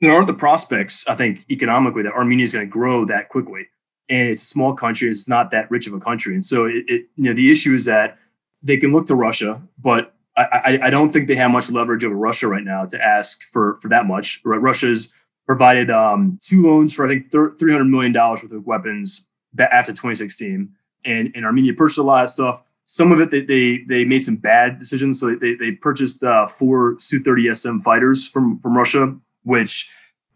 there 0.00 0.12
aren't 0.12 0.26
the 0.26 0.34
prospects, 0.34 1.06
I 1.08 1.14
think, 1.14 1.44
economically 1.50 2.02
that 2.02 2.12
Armenia 2.12 2.44
is 2.44 2.52
going 2.52 2.66
to 2.66 2.70
grow 2.70 3.04
that 3.06 3.28
quickly. 3.28 3.68
And 4.08 4.28
it's 4.28 4.42
a 4.42 4.46
small 4.46 4.74
country; 4.74 5.08
it's 5.08 5.28
not 5.28 5.50
that 5.52 5.70
rich 5.70 5.86
of 5.86 5.94
a 5.94 6.00
country, 6.00 6.34
and 6.34 6.44
so 6.44 6.66
it, 6.66 6.84
it 6.88 7.06
you 7.16 7.24
know 7.24 7.32
the 7.32 7.50
issue 7.50 7.74
is 7.74 7.86
that 7.86 8.18
they 8.62 8.76
can 8.76 8.92
look 8.92 9.06
to 9.06 9.14
Russia, 9.14 9.62
but 9.78 10.13
I, 10.36 10.80
I, 10.82 10.90
don't 10.90 11.10
think 11.10 11.28
they 11.28 11.36
have 11.36 11.52
much 11.52 11.70
leverage 11.70 12.04
over 12.04 12.16
Russia 12.16 12.48
right 12.48 12.64
now 12.64 12.84
to 12.86 13.00
ask 13.00 13.44
for 13.44 13.76
for 13.76 13.88
that 13.88 14.06
much. 14.06 14.40
Russia's 14.44 15.12
provided 15.46 15.90
um, 15.90 16.38
two 16.42 16.66
loans 16.66 16.94
for 16.94 17.06
I 17.06 17.08
think 17.08 17.30
three 17.30 17.72
hundred 17.72 17.84
million 17.84 18.12
dollars 18.12 18.42
worth 18.42 18.52
of 18.52 18.66
weapons 18.66 19.30
after 19.58 19.92
2016, 19.92 20.68
and 21.04 21.32
and 21.34 21.44
Armenia 21.44 21.72
purchased 21.74 21.98
a 21.98 22.02
lot 22.02 22.24
of 22.24 22.30
stuff. 22.30 22.62
Some 22.84 23.12
of 23.12 23.20
it 23.20 23.30
they 23.30 23.42
they, 23.42 23.84
they 23.88 24.04
made 24.04 24.24
some 24.24 24.36
bad 24.36 24.78
decisions, 24.78 25.20
so 25.20 25.36
they 25.36 25.54
they 25.54 25.72
purchased 25.72 26.24
uh, 26.24 26.46
four 26.46 26.96
Su-30 26.98 27.56
SM 27.56 27.78
fighters 27.78 28.28
from 28.28 28.58
from 28.58 28.76
Russia, 28.76 29.16
which 29.44 29.90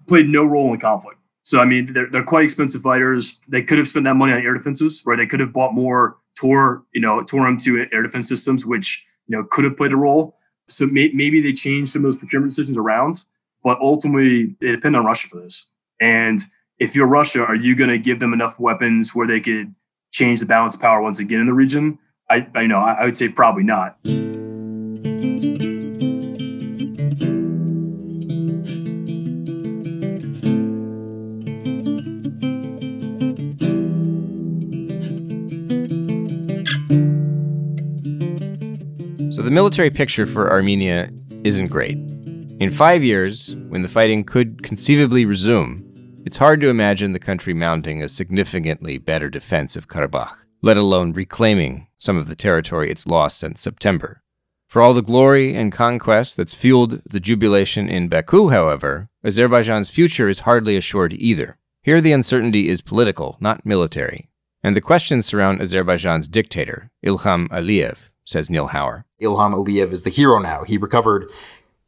played 0.06 0.28
no 0.28 0.44
role 0.44 0.66
in 0.66 0.72
the 0.72 0.78
conflict. 0.78 1.18
So 1.42 1.60
I 1.60 1.64
mean, 1.64 1.92
they're 1.92 2.08
they're 2.08 2.22
quite 2.22 2.44
expensive 2.44 2.82
fighters. 2.82 3.40
They 3.48 3.62
could 3.62 3.78
have 3.78 3.88
spent 3.88 4.04
that 4.04 4.14
money 4.14 4.32
on 4.32 4.42
air 4.42 4.54
defenses, 4.54 5.02
right? 5.04 5.16
They 5.16 5.26
could 5.26 5.40
have 5.40 5.52
bought 5.52 5.74
more 5.74 6.18
Tor, 6.38 6.84
you 6.92 7.00
know, 7.00 7.22
Tor 7.24 7.46
M2 7.48 7.88
air 7.92 8.02
defense 8.02 8.28
systems, 8.28 8.64
which 8.64 9.04
you 9.28 9.36
know 9.36 9.44
could 9.44 9.64
have 9.64 9.76
played 9.76 9.92
a 9.92 9.96
role. 9.96 10.36
So 10.68 10.86
may, 10.86 11.10
maybe 11.14 11.40
they 11.40 11.52
changed 11.52 11.92
some 11.92 12.00
of 12.00 12.04
those 12.04 12.16
procurement 12.16 12.50
decisions 12.50 12.76
around 12.76 13.24
but 13.62 13.78
ultimately, 13.80 14.56
they 14.60 14.70
depend 14.70 14.96
on 14.96 15.04
Russia 15.04 15.28
for 15.28 15.40
this. 15.40 15.70
And 16.00 16.40
if 16.78 16.94
you're 16.94 17.06
Russia, 17.06 17.44
are 17.44 17.54
you 17.54 17.74
going 17.74 17.90
to 17.90 17.98
give 17.98 18.20
them 18.20 18.32
enough 18.32 18.58
weapons 18.60 19.14
where 19.14 19.26
they 19.26 19.40
could 19.40 19.74
change 20.10 20.40
the 20.40 20.46
balance 20.46 20.74
of 20.74 20.80
power 20.80 21.02
once 21.02 21.18
again 21.18 21.40
in 21.40 21.46
the 21.46 21.54
region? 21.54 21.98
I, 22.30 22.46
I 22.54 22.66
know 22.66 22.78
I 22.78 23.04
would 23.04 23.16
say 23.16 23.28
probably 23.28 23.64
not. 23.64 23.98
The 39.48 39.54
military 39.54 39.88
picture 39.88 40.26
for 40.26 40.52
Armenia 40.52 41.08
isn't 41.42 41.68
great. 41.68 41.96
In 42.60 42.68
five 42.70 43.02
years, 43.02 43.56
when 43.70 43.80
the 43.80 43.88
fighting 43.88 44.22
could 44.22 44.62
conceivably 44.62 45.24
resume, 45.24 46.20
it's 46.26 46.36
hard 46.36 46.60
to 46.60 46.68
imagine 46.68 47.12
the 47.12 47.18
country 47.18 47.54
mounting 47.54 48.02
a 48.02 48.10
significantly 48.10 48.98
better 48.98 49.30
defense 49.30 49.74
of 49.74 49.88
Karabakh, 49.88 50.36
let 50.60 50.76
alone 50.76 51.14
reclaiming 51.14 51.86
some 51.96 52.18
of 52.18 52.28
the 52.28 52.36
territory 52.36 52.90
it's 52.90 53.06
lost 53.06 53.38
since 53.38 53.62
September. 53.62 54.22
For 54.66 54.82
all 54.82 54.92
the 54.92 55.00
glory 55.00 55.54
and 55.54 55.72
conquest 55.72 56.36
that's 56.36 56.52
fueled 56.52 57.00
the 57.08 57.18
jubilation 57.18 57.88
in 57.88 58.08
Baku, 58.08 58.50
however, 58.50 59.08
Azerbaijan's 59.24 59.88
future 59.88 60.28
is 60.28 60.40
hardly 60.40 60.76
assured 60.76 61.14
either. 61.14 61.56
Here, 61.80 62.02
the 62.02 62.12
uncertainty 62.12 62.68
is 62.68 62.82
political, 62.82 63.38
not 63.40 63.64
military. 63.64 64.28
And 64.62 64.76
the 64.76 64.82
questions 64.82 65.24
surround 65.24 65.62
Azerbaijan's 65.62 66.28
dictator, 66.28 66.90
Ilham 67.02 67.48
Aliyev, 67.48 68.10
says 68.28 68.50
Neil 68.50 68.68
Hauer. 68.68 69.04
Ilham 69.20 69.54
Aliyev 69.54 69.90
is 69.90 70.02
the 70.02 70.10
hero 70.10 70.38
now. 70.38 70.62
He 70.62 70.76
recovered 70.76 71.32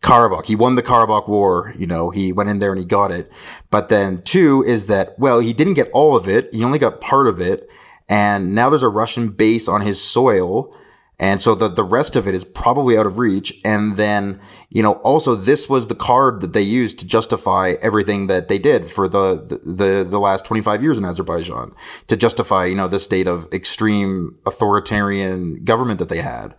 Karabakh. 0.03 0.47
He 0.47 0.57
won 0.57 0.75
the 0.75 0.83
Karabakh 0.83 1.29
War. 1.29 1.75
You 1.77 1.87
know, 1.87 2.09
he 2.09 2.33
went 2.33 2.49
in 2.49 2.59
there 2.59 2.73
and 2.73 2.81
he 2.81 2.87
got 2.87 3.13
it. 3.13 3.31
But 3.71 3.91
then 3.91 4.23
two 4.23 4.65
is 4.67 4.87
that, 4.87 5.19
well, 5.19 5.41
he 5.41 5.53
didn't 5.53 5.75
get 5.75 5.91
all 5.93 6.17
of 6.17 6.27
it. 6.27 6.53
He 6.53 6.65
only 6.65 6.79
got 6.79 7.03
part 7.03 7.27
of 7.27 7.41
it. 7.41 7.69
And 8.09 8.55
now 8.55 8.71
there's 8.71 8.83
a 8.83 8.89
Russian 8.89 9.29
base 9.29 9.69
on 9.69 9.83
his 9.83 10.03
soil. 10.03 10.75
And 11.21 11.43
so 11.43 11.55
the, 11.55 11.69
the 11.69 11.85
rest 11.85 12.17
of 12.17 12.27
it 12.27 12.35
is 12.35 12.47
probably 12.47 12.97
out 12.97 13.05
of 13.05 13.19
reach. 13.19 13.61
And 13.63 13.99
then, 13.99 14.41
you 14.71 14.83
know, 14.83 14.93
also 14.95 15.35
this 15.35 15.69
was 15.69 15.89
the 15.89 15.95
card 15.95 16.41
that 16.41 16.55
they 16.55 16.63
used 16.63 16.99
to 17.01 17.07
justify 17.07 17.75
everything 17.83 18.27
that 18.29 18.49
they 18.49 18.59
did 18.59 18.91
for 18.91 19.07
the, 19.07 19.61
the, 19.63 20.03
the 20.03 20.19
last 20.19 20.47
25 20.47 20.83
years 20.83 20.97
in 20.97 21.05
Azerbaijan 21.05 21.75
to 22.07 22.17
justify, 22.17 22.65
you 22.65 22.75
know, 22.75 22.89
the 22.89 22.99
state 22.99 23.27
of 23.27 23.53
extreme 23.53 24.39
authoritarian 24.47 25.63
government 25.63 25.99
that 25.99 26.09
they 26.09 26.23
had 26.23 26.55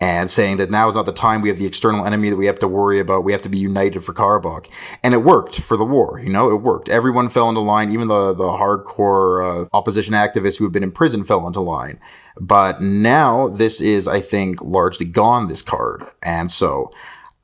and 0.00 0.30
saying 0.30 0.58
that 0.58 0.70
now 0.70 0.88
is 0.88 0.94
not 0.94 1.06
the 1.06 1.12
time. 1.12 1.40
We 1.40 1.48
have 1.48 1.58
the 1.58 1.66
external 1.66 2.04
enemy 2.04 2.30
that 2.30 2.36
we 2.36 2.46
have 2.46 2.58
to 2.58 2.68
worry 2.68 2.98
about. 3.00 3.24
We 3.24 3.32
have 3.32 3.42
to 3.42 3.48
be 3.48 3.58
united 3.58 4.00
for 4.00 4.12
Karabakh. 4.12 4.68
And 5.02 5.14
it 5.14 5.22
worked 5.24 5.60
for 5.60 5.76
the 5.76 5.86
war. 5.86 6.20
You 6.22 6.30
know, 6.30 6.50
it 6.50 6.56
worked. 6.56 6.88
Everyone 6.88 7.28
fell 7.30 7.48
into 7.48 7.60
line. 7.60 7.90
Even 7.90 8.08
the, 8.08 8.34
the 8.34 8.44
hardcore 8.44 9.64
uh, 9.64 9.68
opposition 9.72 10.12
activists 10.12 10.58
who 10.58 10.64
have 10.64 10.72
been 10.72 10.82
in 10.82 10.92
prison 10.92 11.24
fell 11.24 11.46
into 11.46 11.60
line. 11.60 11.98
But 12.38 12.82
now 12.82 13.48
this 13.48 13.80
is, 13.80 14.06
I 14.06 14.20
think, 14.20 14.60
largely 14.60 15.06
gone, 15.06 15.48
this 15.48 15.62
card. 15.62 16.04
And 16.22 16.50
so 16.50 16.92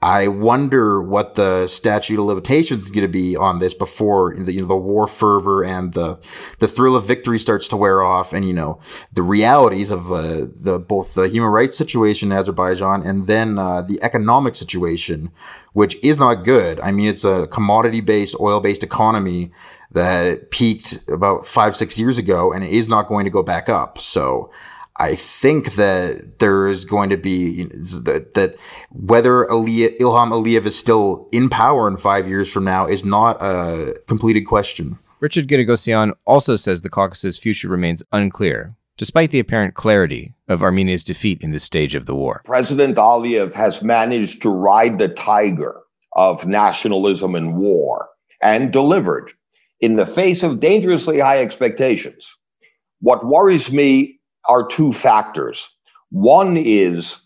I 0.03 0.27
wonder 0.27 1.01
what 1.01 1.37
the 1.37 1.69
statute 1.69 2.19
of 2.19 2.25
limitations 2.25 2.83
is 2.83 2.91
going 2.91 3.07
to 3.07 3.13
be 3.13 3.37
on 3.37 3.61
this 3.61 3.73
before 3.73 4.35
the, 4.37 4.53
you 4.53 4.61
know, 4.61 4.67
the 4.67 4.77
war 4.77 5.07
fervor 5.07 5.63
and 5.63 5.93
the 5.93 6.21
the 6.59 6.67
thrill 6.67 6.97
of 6.97 7.05
victory 7.05 7.39
starts 7.39 7.69
to 7.69 7.77
wear 7.77 8.03
off, 8.03 8.33
and 8.33 8.45
you 8.45 8.53
know 8.53 8.81
the 9.13 9.23
realities 9.23 9.93
of 9.93 10.11
uh, 10.11 10.47
the 10.57 10.85
both 10.85 11.15
the 11.15 11.29
human 11.29 11.51
rights 11.51 11.79
situation 11.79 12.33
in 12.33 12.39
Azerbaijan 12.39 13.03
and 13.03 13.29
then 13.29 13.61
uh, 13.61 13.83
the 13.83 14.03
economic 14.03 14.57
situation, 14.57 15.31
which 15.73 15.95
is 16.03 16.19
not 16.19 16.45
good. 16.45 16.81
I 16.81 16.91
mean, 16.91 17.07
it's 17.07 17.25
a 17.25 17.47
commodity 17.47 18.01
based, 18.01 18.35
oil 18.41 18.59
based 18.59 18.83
economy 18.83 19.53
that 19.93 20.51
peaked 20.51 21.09
about 21.09 21.47
five 21.47 21.77
six 21.77 21.97
years 21.97 22.19
ago, 22.19 22.53
and 22.53 22.65
it 22.65 22.71
is 22.71 22.89
not 22.89 23.07
going 23.07 23.25
to 23.25 23.31
go 23.31 23.45
back 23.45 23.69
up. 23.69 23.99
So. 23.99 24.51
I 24.97 25.15
think 25.15 25.75
that 25.75 26.39
there 26.39 26.69
is 26.69 26.85
going 26.85 27.11
to 27.11 27.17
be 27.17 27.65
that, 27.65 28.33
that 28.35 28.57
whether 28.91 29.47
Ilham 29.47 30.31
Aliyev 30.33 30.67
is 30.67 30.79
still 30.79 31.29
in 31.33 31.49
power 31.49 31.89
in 31.89 31.97
five 31.97 32.29
years 32.29 32.53
from 32.53 32.65
now 32.65 32.87
is 32.87 33.05
not 33.05 33.41
a 33.41 33.99
completed 34.07 34.43
question. 34.43 34.99
Richard 35.21 35.49
Giragosian 35.49 36.13
also 36.27 36.57
says 36.57 36.83
the 36.83 36.91
Caucasus' 36.91 37.39
future 37.39 37.69
remains 37.69 38.03
unclear, 38.13 38.75
despite 38.97 39.31
the 39.31 39.39
apparent 39.39 39.75
clarity 39.75 40.35
of 40.49 40.63
Armenia's 40.63 41.05
defeat 41.05 41.41
in 41.43 41.51
this 41.51 41.63
stage 41.63 41.95
of 41.95 42.07
the 42.07 42.15
war. 42.15 42.43
President 42.45 42.97
Aliyev 42.97 43.55
has 43.55 43.83
managed 43.83 44.43
to 44.43 44.51
ride 44.51 44.99
the 44.99 45.09
tiger 45.09 45.81
of 46.15 46.47
nationalism 46.47 47.35
and 47.35 47.57
war 47.57 48.09
and 48.43 48.73
delivered 48.73 49.33
in 49.81 49.95
the 49.95 50.07
face 50.07 50.43
of 50.43 50.61
dangerously 50.61 51.19
high 51.19 51.39
expectations. 51.39 52.37
What 53.01 53.27
worries 53.27 53.73
me 53.73 54.19
are 54.49 54.67
two 54.67 54.93
factors. 54.93 55.71
One 56.11 56.57
is 56.57 57.19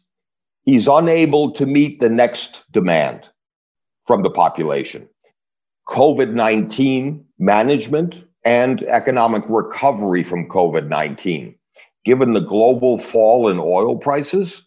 he's 0.65 0.89
unable 0.89 1.53
to 1.53 1.67
meet 1.67 2.01
the 2.01 2.11
next 2.11 2.65
demand 2.73 3.31
from 4.07 4.23
the 4.23 4.31
population 4.31 5.09
COVID 5.89 6.33
19 6.33 7.25
management 7.39 8.25
and 8.45 8.83
economic 8.85 9.43
recovery 9.49 10.23
from 10.23 10.49
COVID 10.49 10.89
19. 10.89 11.55
Given 12.05 12.33
the 12.33 12.41
global 12.41 12.99
fall 12.99 13.49
in 13.49 13.59
oil 13.59 13.97
prices, 13.97 14.63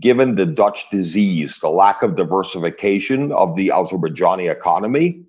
given 0.00 0.34
the 0.34 0.46
Dutch 0.46 0.90
disease, 0.90 1.58
the 1.58 1.68
lack 1.68 2.02
of 2.02 2.16
diversification 2.16 3.32
of 3.32 3.56
the 3.56 3.68
Azerbaijani 3.68 4.50
economy, 4.50 5.24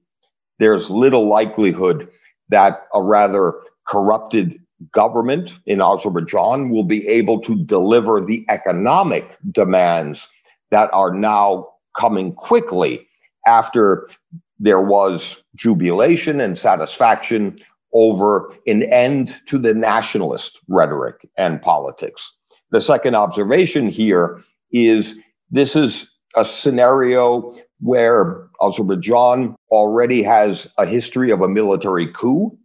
there's 0.59 0.89
little 0.89 1.27
likelihood 1.27 2.09
that 2.49 2.87
a 2.93 3.01
rather 3.01 3.53
corrupted 3.87 4.59
government 4.91 5.57
in 5.65 5.81
Azerbaijan 5.81 6.69
will 6.69 6.83
be 6.83 7.07
able 7.07 7.39
to 7.41 7.55
deliver 7.65 8.21
the 8.21 8.45
economic 8.49 9.37
demands 9.51 10.29
that 10.71 10.89
are 10.93 11.13
now 11.13 11.67
coming 11.97 12.33
quickly 12.33 13.07
after 13.45 14.09
there 14.59 14.81
was 14.81 15.43
jubilation 15.55 16.39
and 16.39 16.57
satisfaction 16.57 17.59
over 17.93 18.55
an 18.65 18.83
end 18.83 19.35
to 19.45 19.57
the 19.59 19.73
nationalist 19.73 20.59
rhetoric 20.67 21.27
and 21.37 21.61
politics. 21.61 22.35
The 22.71 22.81
second 22.81 23.15
observation 23.15 23.87
here 23.87 24.39
is 24.71 25.15
this 25.51 25.75
is 25.75 26.09
a 26.35 26.43
scenario 26.43 27.55
where 27.79 28.47
Azerbaijan 28.61 29.55
already 29.69 30.23
has 30.23 30.67
a 30.77 30.85
history 30.85 31.29
of 31.29 31.41
a 31.41 31.47
military 31.47 32.07
coup 32.07 32.57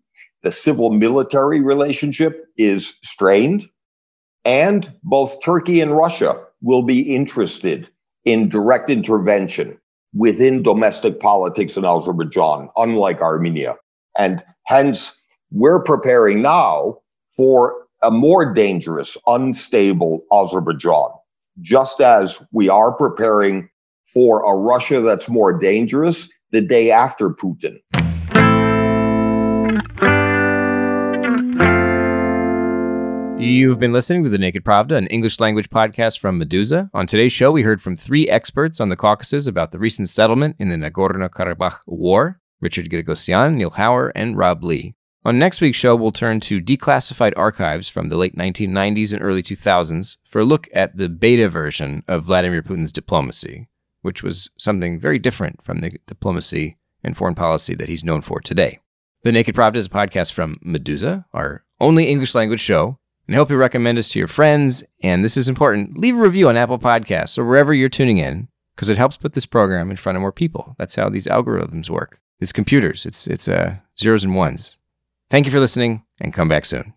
the 0.43 0.51
civil 0.51 0.91
military 0.91 1.61
relationship 1.61 2.47
is 2.57 2.99
strained, 3.03 3.67
and 4.45 4.93
both 5.03 5.43
Turkey 5.43 5.81
and 5.81 5.93
Russia 5.93 6.41
will 6.63 6.83
be 6.83 7.15
interested 7.15 7.89
in 8.25 8.49
direct 8.49 8.91
intervention 8.91 9.79
within 10.15 10.63
domestic 10.63 11.21
politics 11.21 11.77
in 11.77 11.85
Azerbaijan, 11.85 12.69
unlike 12.77 13.21
Armenia. 13.21 13.77
And 14.17 14.43
hence, 14.67 15.15
we're 15.51 15.83
preparing 15.83 16.43
now 16.43 16.99
for 17.37 17.87
a 18.03 18.11
more 18.11 18.53
dangerous, 18.53 19.17
unstable 19.27 20.25
Azerbaijan, 20.33 21.11
just 21.61 22.01
as 22.01 22.43
we 22.53 22.69
are 22.69 22.93
preparing 22.93 23.69
for 24.13 24.45
a 24.45 24.57
Russia 24.59 25.01
that's 25.01 25.29
more 25.29 25.59
dangerous 25.59 26.29
the 26.51 26.61
day 26.61 26.91
after 26.91 27.31
Putin. 27.31 27.79
You've 33.39 33.79
been 33.79 33.93
listening 33.93 34.25
to 34.25 34.31
The 34.31 34.37
Naked 34.37 34.65
Pravda, 34.65 34.97
an 34.97 35.07
English 35.07 35.39
language 35.39 35.71
podcast 35.71 36.19
from 36.19 36.41
Meduza. 36.41 36.91
On 36.93 37.07
today's 37.07 37.33
show, 37.33 37.53
we 37.53 37.63
heard 37.63 37.81
from 37.81 37.95
three 37.95 38.29
experts 38.29 38.81
on 38.81 38.89
the 38.89 38.97
Caucasus 38.97 39.47
about 39.47 39.71
the 39.71 39.79
recent 39.79 40.09
settlement 40.09 40.57
in 40.59 40.71
the 40.71 40.77
Nagorno 40.77 41.29
Karabakh 41.31 41.79
War 41.87 42.41
Richard 42.61 42.91
Giragosian, 42.91 43.55
Neil 43.55 43.71
Hauer, 43.71 44.11
and 44.17 44.37
Rob 44.37 44.65
Lee. 44.65 44.97
On 45.25 45.39
next 45.39 45.61
week's 45.61 45.79
show, 45.79 45.95
we'll 45.95 46.11
turn 46.11 46.41
to 46.41 46.61
declassified 46.61 47.33
archives 47.37 47.89
from 47.89 48.09
the 48.09 48.17
late 48.17 48.35
1990s 48.35 49.13
and 49.13 49.23
early 49.23 49.43
2000s 49.43 50.17
for 50.29 50.41
a 50.41 50.45
look 50.45 50.69
at 50.73 50.97
the 50.97 51.09
beta 51.09 51.49
version 51.49 52.03
of 52.09 52.25
Vladimir 52.25 52.61
Putin's 52.61 52.91
diplomacy, 52.91 53.69
which 54.03 54.21
was 54.21 54.51
something 54.59 54.99
very 54.99 55.21
different 55.21 55.63
from 55.63 55.81
the 55.81 55.97
diplomacy 56.09 56.77
and 57.05 57.17
foreign 57.17 57.37
policy 57.37 57.77
that 57.77 57.89
he's 57.89 58.03
known 58.03 58.21
for 58.21 58.41
today. 58.41 58.81
The 59.23 59.31
Naked 59.31 59.55
Pravda 59.55 59.77
is 59.77 59.87
a 59.87 59.91
podcast 59.91 60.33
from 60.33 60.59
Meduza, 60.67 61.25
our 61.33 61.65
only 61.81 62.07
English 62.07 62.35
language 62.35 62.61
show 62.61 62.99
and 63.29 63.37
I 63.37 63.39
hope 63.39 63.51
you 63.51 63.57
recommend 63.57 63.99
us 63.99 64.09
to 64.11 64.19
your 64.19 64.27
friends. 64.27 64.83
And 65.03 65.23
this 65.23 65.37
is 65.37 65.49
important 65.49 65.99
leave 65.99 66.17
a 66.17 66.21
review 66.21 66.49
on 66.49 66.57
Apple 66.57 66.79
Podcasts 66.79 67.39
or 67.39 67.45
wherever 67.45 67.75
you're 67.75 67.89
tuning 67.89 68.17
in 68.17 68.49
because 68.75 68.89
it 68.89 68.97
helps 68.97 69.17
put 69.17 69.35
this 69.35 69.47
program 69.47 69.91
in 69.91 69.97
front 69.97 70.17
of 70.17 70.23
more 70.23 70.33
people. 70.33 70.75
That's 70.79 70.95
how 70.95 71.09
these 71.11 71.27
algorithms 71.27 71.91
work. 71.91 72.21
It's 72.41 72.53
computers, 72.53 73.05
it's, 73.05 73.27
it's 73.27 73.47
uh, 73.47 73.77
zeros 73.99 74.25
and 74.25 74.35
ones. 74.35 74.79
Thank 75.31 75.45
you 75.45 75.53
for 75.53 75.61
listening 75.61 76.05
and 76.21 76.33
come 76.33 76.49
back 76.49 76.65
soon. 76.65 76.95